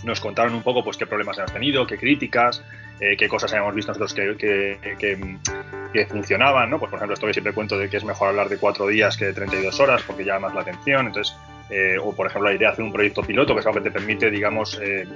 nos 0.06 0.22
contaron 0.22 0.54
un 0.54 0.64
poco 0.64 0.84
pues 0.84 0.98
qué 0.98 1.06
problemas 1.06 1.38
hemos 1.38 1.52
tenido, 1.52 1.86
qué 1.86 1.98
críticas, 1.98 2.64
eh, 3.00 3.18
qué 3.18 3.28
cosas 3.28 3.52
habíamos 3.52 3.76
visto 3.76 3.92
nosotros 3.92 4.14
que, 4.14 4.78
que, 4.98 6.06
funcionaban, 6.08 6.70
¿no? 6.70 6.78
Pues 6.78 6.90
por 6.90 6.98
ejemplo, 6.98 7.14
esto 7.14 7.28
que 7.28 7.34
siempre 7.34 7.54
cuento 7.54 7.78
de 7.78 7.90
que 7.90 7.98
es 7.98 8.04
mejor 8.04 8.30
hablar 8.30 8.50
de 8.50 8.58
cuatro 8.58 8.88
días 8.88 9.18
que 9.18 9.26
de 9.26 9.34
32 9.34 9.80
horas 9.80 10.04
porque 10.06 10.24
llama 10.24 10.48
más 10.48 10.56
la 10.56 10.62
atención. 10.62 11.08
Entonces, 11.08 11.36
eh, 11.70 11.98
o 12.02 12.14
por 12.16 12.28
ejemplo 12.28 12.50
la 12.50 12.56
idea 12.56 12.70
de 12.70 12.74
hacer 12.74 12.86
un 12.86 12.92
proyecto 12.92 13.24
piloto, 13.24 13.54
que 13.54 13.62
es 13.62 13.66
que 13.66 13.82
te 13.82 13.92
permite, 13.92 14.30
digamos, 14.30 14.80
eh, 14.82 15.08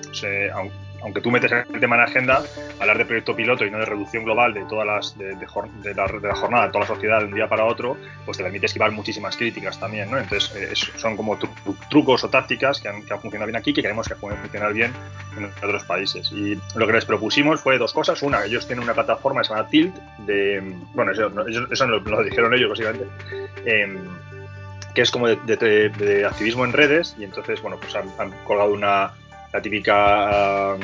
aunque 1.01 1.21
tú 1.21 1.31
metes 1.31 1.51
el 1.51 1.79
tema 1.79 1.95
en 1.95 2.01
agenda, 2.01 2.43
hablar 2.79 2.97
de 2.97 3.05
proyecto 3.05 3.35
piloto 3.35 3.65
y 3.65 3.71
no 3.71 3.79
de 3.79 3.85
reducción 3.85 4.23
global 4.23 4.53
de 4.53 4.65
todas 4.65 4.85
las 4.85 5.17
de, 5.17 5.35
la, 5.35 6.35
jornada, 6.35 6.65
de 6.65 6.71
toda 6.71 6.81
la 6.81 6.87
sociedad 6.87 7.19
de 7.19 7.25
un 7.25 7.33
día 7.33 7.47
para 7.47 7.65
otro, 7.65 7.97
pues 8.25 8.37
te 8.37 8.43
permite 8.43 8.65
esquivar 8.65 8.91
muchísimas 8.91 9.35
críticas 9.37 9.79
también, 9.79 10.09
¿no? 10.11 10.17
Entonces 10.17 10.53
eh, 10.55 10.73
son 10.97 11.15
como 11.15 11.37
trucos 11.89 12.23
o 12.23 12.29
tácticas 12.29 12.79
que 12.79 12.87
han, 12.87 13.03
funcionado 13.03 13.47
bien 13.47 13.57
aquí 13.57 13.73
que 13.73 13.81
queremos 13.81 14.07
que 14.07 14.15
pueden 14.15 14.39
funcionar 14.39 14.73
bien 14.73 14.91
en 15.37 15.45
otros 15.45 15.83
países. 15.83 16.31
Y 16.31 16.59
lo 16.75 16.87
que 16.87 16.93
les 16.93 17.05
propusimos 17.05 17.61
fue 17.61 17.77
dos 17.77 17.93
cosas. 17.93 18.21
Una, 18.21 18.45
ellos 18.45 18.67
tienen 18.67 18.83
una 18.83 18.93
plataforma 18.93 19.41
que 19.41 19.47
se 19.47 19.53
llama 19.53 19.69
Tilt, 19.69 19.95
de, 20.25 20.61
bueno, 20.93 21.11
eso, 21.11 21.31
eso 21.71 21.87
lo, 21.87 21.99
lo, 21.99 22.23
dijeron 22.23 22.53
ellos 22.53 22.69
básicamente. 22.69 23.05
Em, 23.65 23.97
que 24.93 25.01
es 25.01 25.11
como 25.11 25.27
de, 25.27 26.25
activismo 26.25 26.65
en 26.65 26.73
redes 26.73 27.15
y 27.17 27.23
entonces, 27.23 27.61
bueno, 27.61 27.77
pues 27.79 27.95
han, 27.95 28.31
colgado 28.45 28.73
una, 28.73 29.13
la 29.51 29.61
típica 29.61 30.75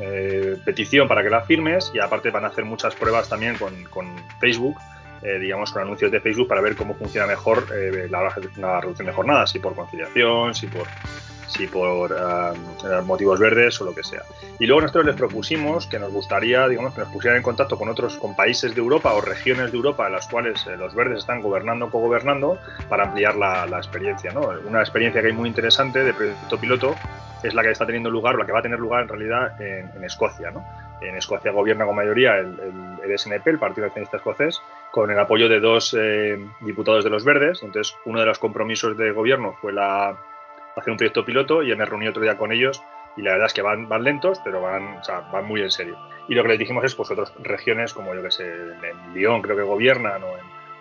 eh, 0.00 0.56
petición 0.64 1.08
para 1.08 1.22
que 1.22 1.30
la 1.30 1.42
firmes 1.42 1.90
y 1.94 1.98
aparte 1.98 2.30
van 2.30 2.44
a 2.44 2.48
hacer 2.48 2.64
muchas 2.64 2.94
pruebas 2.94 3.28
también 3.28 3.56
con, 3.56 4.06
Facebook, 4.38 4.76
eh, 5.22 5.38
digamos 5.38 5.72
con 5.72 5.82
anuncios 5.82 6.10
de 6.10 6.20
Facebook 6.20 6.48
para 6.48 6.60
ver 6.60 6.76
cómo 6.76 6.94
funciona 6.94 7.26
mejor 7.26 7.66
eh, 7.74 8.08
la, 8.08 8.28
reducción 8.28 9.06
de 9.06 9.12
jornadas, 9.12 9.50
si 9.50 9.58
por 9.58 9.74
conciliación, 9.74 10.54
si 10.54 10.66
por 10.66 10.86
si 11.52 11.66
por 11.66 12.12
eh, 12.12 13.02
motivos 13.04 13.38
verdes 13.38 13.80
o 13.80 13.84
lo 13.84 13.94
que 13.94 14.02
sea. 14.02 14.22
Y 14.58 14.66
luego 14.66 14.82
nosotros 14.82 15.06
les 15.06 15.16
propusimos 15.16 15.86
que 15.86 15.98
nos 15.98 16.12
gustaría, 16.12 16.66
digamos, 16.68 16.94
que 16.94 17.00
nos 17.00 17.10
pusieran 17.10 17.36
en 17.36 17.42
contacto 17.42 17.78
con 17.78 17.88
otros, 17.88 18.16
con 18.16 18.34
países 18.34 18.74
de 18.74 18.80
Europa 18.80 19.12
o 19.12 19.20
regiones 19.20 19.70
de 19.70 19.76
Europa 19.76 20.06
en 20.06 20.12
las 20.12 20.26
cuales 20.28 20.66
eh, 20.66 20.76
los 20.76 20.94
verdes 20.94 21.18
están 21.18 21.42
gobernando 21.42 21.86
o 21.86 21.90
cogobernando 21.90 22.58
para 22.88 23.04
ampliar 23.04 23.36
la, 23.36 23.66
experiencia. 23.76 24.32
¿no? 24.32 24.48
Una 24.66 24.80
experiencia 24.80 25.20
que 25.20 25.28
hay 25.28 25.32
muy 25.32 25.48
interesante 25.48 26.02
de 26.02 26.14
proyecto 26.14 26.58
piloto 26.58 26.94
es 27.42 27.54
la 27.54 27.62
que 27.62 27.70
está 27.70 27.84
teniendo 27.84 28.08
lugar, 28.08 28.36
o 28.36 28.38
la 28.38 28.46
que 28.46 28.52
va 28.52 28.60
a 28.60 28.62
tener 28.62 28.78
lugar 28.78 29.02
en 29.02 29.08
realidad 29.08 29.60
en, 29.60 30.04
Escocia. 30.04 30.50
¿no? 30.50 30.64
En 31.00 31.16
Escocia 31.16 31.50
gobierna 31.50 31.84
con 31.84 31.96
mayoría 31.96 32.36
el, 32.38 33.18
SNP, 33.18 33.46
el 33.48 33.58
Partido 33.58 33.88
Nacionalista 33.88 34.18
Escocés, 34.18 34.62
con 34.92 35.10
el 35.10 35.18
apoyo 35.18 35.48
de 35.48 35.58
dos 35.58 35.96
eh, 35.98 36.38
diputados 36.60 37.02
de 37.04 37.10
los 37.10 37.24
Verdes. 37.24 37.62
Entonces, 37.62 37.96
uno 38.04 38.20
de 38.20 38.26
los 38.26 38.38
compromisos 38.38 38.96
de 38.96 39.10
gobierno 39.10 39.56
fue 39.60 39.72
la, 39.72 40.16
hacer 40.76 40.90
un 40.90 40.96
proyecto 40.96 41.24
piloto 41.24 41.62
y 41.62 41.74
me 41.76 41.84
reuní 41.84 42.08
otro 42.08 42.22
día 42.22 42.36
con 42.36 42.52
ellos 42.52 42.82
y 43.16 43.22
la 43.22 43.32
verdad 43.32 43.46
es 43.46 43.52
que 43.52 43.62
van, 43.62 43.88
lentos, 44.02 44.40
pero 44.44 44.62
van, 44.62 44.96
o 44.98 45.04
sea, 45.04 45.20
van 45.32 45.46
muy 45.46 45.60
en 45.60 45.70
serio. 45.70 45.98
Y 46.28 46.34
lo 46.34 46.42
que 46.42 46.50
les 46.50 46.58
dijimos 46.58 46.84
es, 46.84 46.94
pues 46.94 47.10
otras 47.10 47.32
regiones 47.40 47.92
como 47.92 48.14
yo 48.14 48.22
que 48.22 48.30
sé, 48.30 48.50
en 48.50 49.14
Lyon 49.14 49.42
creo 49.42 49.56
que 49.56 49.62
gobiernan 49.62 50.22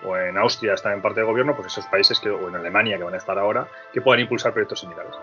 o 0.04 0.18
en, 0.18 0.38
Austria 0.38 0.74
están 0.74 0.94
en 0.94 1.02
parte 1.02 1.20
de 1.20 1.26
gobierno, 1.26 1.56
pues 1.56 1.68
esos 1.68 1.86
países 1.88 2.20
que, 2.20 2.30
o 2.30 2.48
en 2.50 2.56
Alemania 2.56 2.98
que 2.98 3.04
van 3.04 3.14
a 3.14 3.18
estar 3.18 3.38
ahora, 3.38 3.68
que 3.94 4.02
puedan 4.02 4.22
impulsar 4.22 4.54
proyectos 4.54 4.80
similares. 4.80 5.14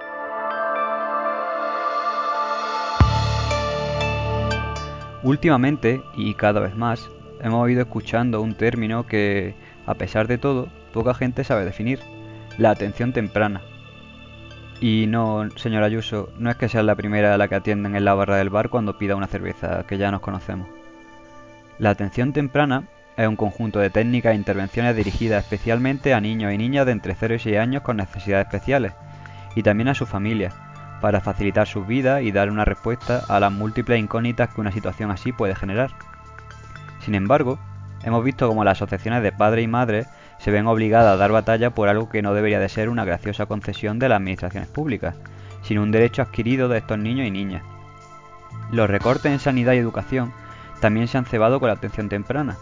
Últimamente, 5.25 6.01
y 6.15 6.35
cada 6.35 6.61
vez 6.61 6.77
más, 6.77 7.11
hemos 7.41 7.69
ido 7.69 7.83
escuchando 7.83 8.41
un 8.41 8.55
término 8.55 9.07
que, 9.07 9.55
a 9.85 9.95
pesar 9.95 10.29
de 10.29 10.39
todo, 10.39 10.69
poca 10.93 11.13
gente 11.15 11.43
sabe 11.43 11.65
definir, 11.65 11.99
la 12.57 12.71
atención 12.71 13.13
temprana. 13.13 13.63
Y 14.81 15.07
no, 15.09 15.49
señora 15.57 15.87
Ayuso, 15.87 16.31
no 16.39 16.51
es 16.51 16.57
que 16.57 16.69
sea 16.69 16.83
la 16.83 16.95
primera 16.95 17.35
a 17.35 17.39
la 17.39 17.49
que 17.49 17.57
atienden 17.57 17.97
en 17.97 18.05
la 18.05 18.15
barra 18.15 18.37
del 18.37 18.51
bar 18.51 18.69
cuando 18.69 18.97
pida 18.97 19.17
una 19.17 19.27
cerveza, 19.27 19.85
que 19.89 19.99
ya 19.99 20.11
nos 20.11 20.21
conocemos. 20.21 20.69
La 21.79 21.91
atención 21.91 22.33
temprana 22.33 22.85
es 23.17 23.27
un 23.27 23.35
conjunto 23.35 23.81
de 23.81 23.91
técnicas 23.91 24.33
e 24.33 24.37
intervenciones 24.37 24.95
dirigidas 24.95 25.43
especialmente 25.43 26.15
a 26.15 26.21
niños 26.21 26.53
y 26.53 26.59
niñas 26.59 26.87
de 26.87 26.93
entre 26.93 27.17
0 27.17 27.35
y 27.35 27.39
6 27.41 27.59
años 27.59 27.83
con 27.83 27.97
necesidades 27.97 28.47
especiales, 28.47 28.93
y 29.57 29.65
también 29.65 29.89
a 29.89 29.95
sus 29.95 30.09
familias, 30.09 30.55
para 31.01 31.21
facilitar 31.21 31.67
sus 31.67 31.85
vidas 31.87 32.23
y 32.23 32.31
dar 32.31 32.49
una 32.49 32.65
respuesta 32.65 33.25
a 33.29 33.41
las 33.41 33.53
múltiples 33.53 33.99
incógnitas 33.99 34.55
que 34.55 34.61
una 34.61 34.71
situación 34.71 35.11
así 35.11 35.33
puede 35.33 35.57
generar. 35.57 35.91
Sin 37.01 37.17
embargo, 37.17 37.59
hemos 38.05 38.23
visto 38.23 38.47
cómo 38.47 38.63
las 38.63 38.79
asociaciones 38.79 39.25
de 39.25 39.33
padres 39.33 39.65
y 39.65 39.69
madres 39.69 40.07
se 40.39 40.51
ven 40.51 40.67
obligadas 40.67 41.15
a 41.15 41.17
dar 41.17 41.33
batalla 41.33 41.71
por 41.71 41.89
algo 41.89 42.09
que 42.09 42.23
no 42.23 42.35
debería 42.35 42.61
de 42.61 42.69
ser 42.69 42.89
una 42.89 43.05
graciosa 43.05 43.47
concesión 43.47 43.99
de 43.99 44.09
las 44.09 44.17
administraciones 44.17 44.69
públicas, 44.69 45.15
sino 45.63 45.83
un 45.83 45.91
derecho 45.91 46.23
adquirido 46.23 46.69
de 46.69 46.79
estos 46.79 46.99
niños 46.99 47.27
y 47.27 47.31
niñas. 47.31 47.63
Los 48.71 48.89
recortes 48.89 49.33
en 49.33 49.39
sanidad 49.39 49.73
y 49.73 49.79
educación 49.79 50.33
también 50.81 51.09
se 51.09 51.19
han 51.19 51.25
cebado 51.25 51.59
con 51.59 51.69
la 51.69 51.75
atención 51.75 52.09
temprana, 52.09 52.57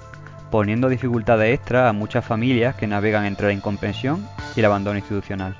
poniendo 0.50 0.88
dificultades 0.88 1.54
extras 1.54 1.88
a 1.88 1.92
muchas 1.92 2.24
familias 2.24 2.76
que 2.76 2.86
navegan 2.86 3.24
entre 3.24 3.48
la 3.48 3.52
incomprensión 3.52 4.26
y 4.54 4.60
el 4.60 4.66
abandono 4.66 4.98
institucional. 4.98 5.56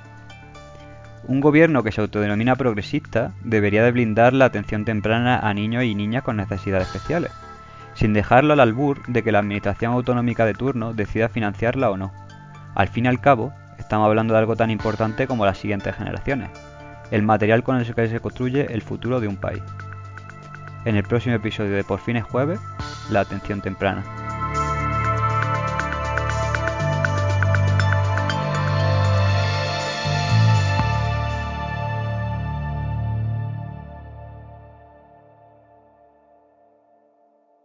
Un 1.27 1.41
gobierno 1.41 1.83
que 1.83 1.91
se 1.91 1.99
autodenomina 1.99 2.55
progresista 2.55 3.33
debería 3.43 3.83
de 3.83 3.91
blindar 3.91 4.33
la 4.33 4.45
atención 4.45 4.85
temprana 4.85 5.39
a 5.39 5.53
niños 5.53 5.83
y 5.83 5.93
niñas 5.93 6.23
con 6.23 6.37
necesidades 6.37 6.87
especiales, 6.87 7.31
sin 7.97 8.13
dejarlo 8.13 8.53
al 8.53 8.59
albur 8.59 9.01
de 9.07 9.23
que 9.23 9.31
la 9.31 9.39
administración 9.39 9.91
autonómica 9.91 10.45
de 10.45 10.53
turno 10.53 10.93
decida 10.93 11.29
financiarla 11.29 11.89
o 11.89 11.97
no. 11.97 12.13
Al 12.75 12.89
fin 12.89 13.05
y 13.05 13.07
al 13.07 13.19
cabo, 13.19 13.53
estamos 13.79 14.05
hablando 14.05 14.33
de 14.33 14.39
algo 14.39 14.55
tan 14.55 14.69
importante 14.69 15.25
como 15.25 15.47
las 15.47 15.57
siguientes 15.57 15.95
generaciones, 15.95 16.51
el 17.09 17.23
material 17.23 17.63
con 17.63 17.77
el 17.77 17.95
que 17.95 18.07
se 18.07 18.19
construye 18.19 18.71
el 18.71 18.83
futuro 18.83 19.19
de 19.19 19.27
un 19.27 19.37
país. 19.37 19.63
En 20.85 20.95
el 20.95 21.03
próximo 21.03 21.35
episodio 21.35 21.75
de 21.75 21.83
Por 21.83 21.99
fines 21.99 22.23
jueves, 22.23 22.59
la 23.09 23.21
atención 23.21 23.61
temprana. 23.61 24.03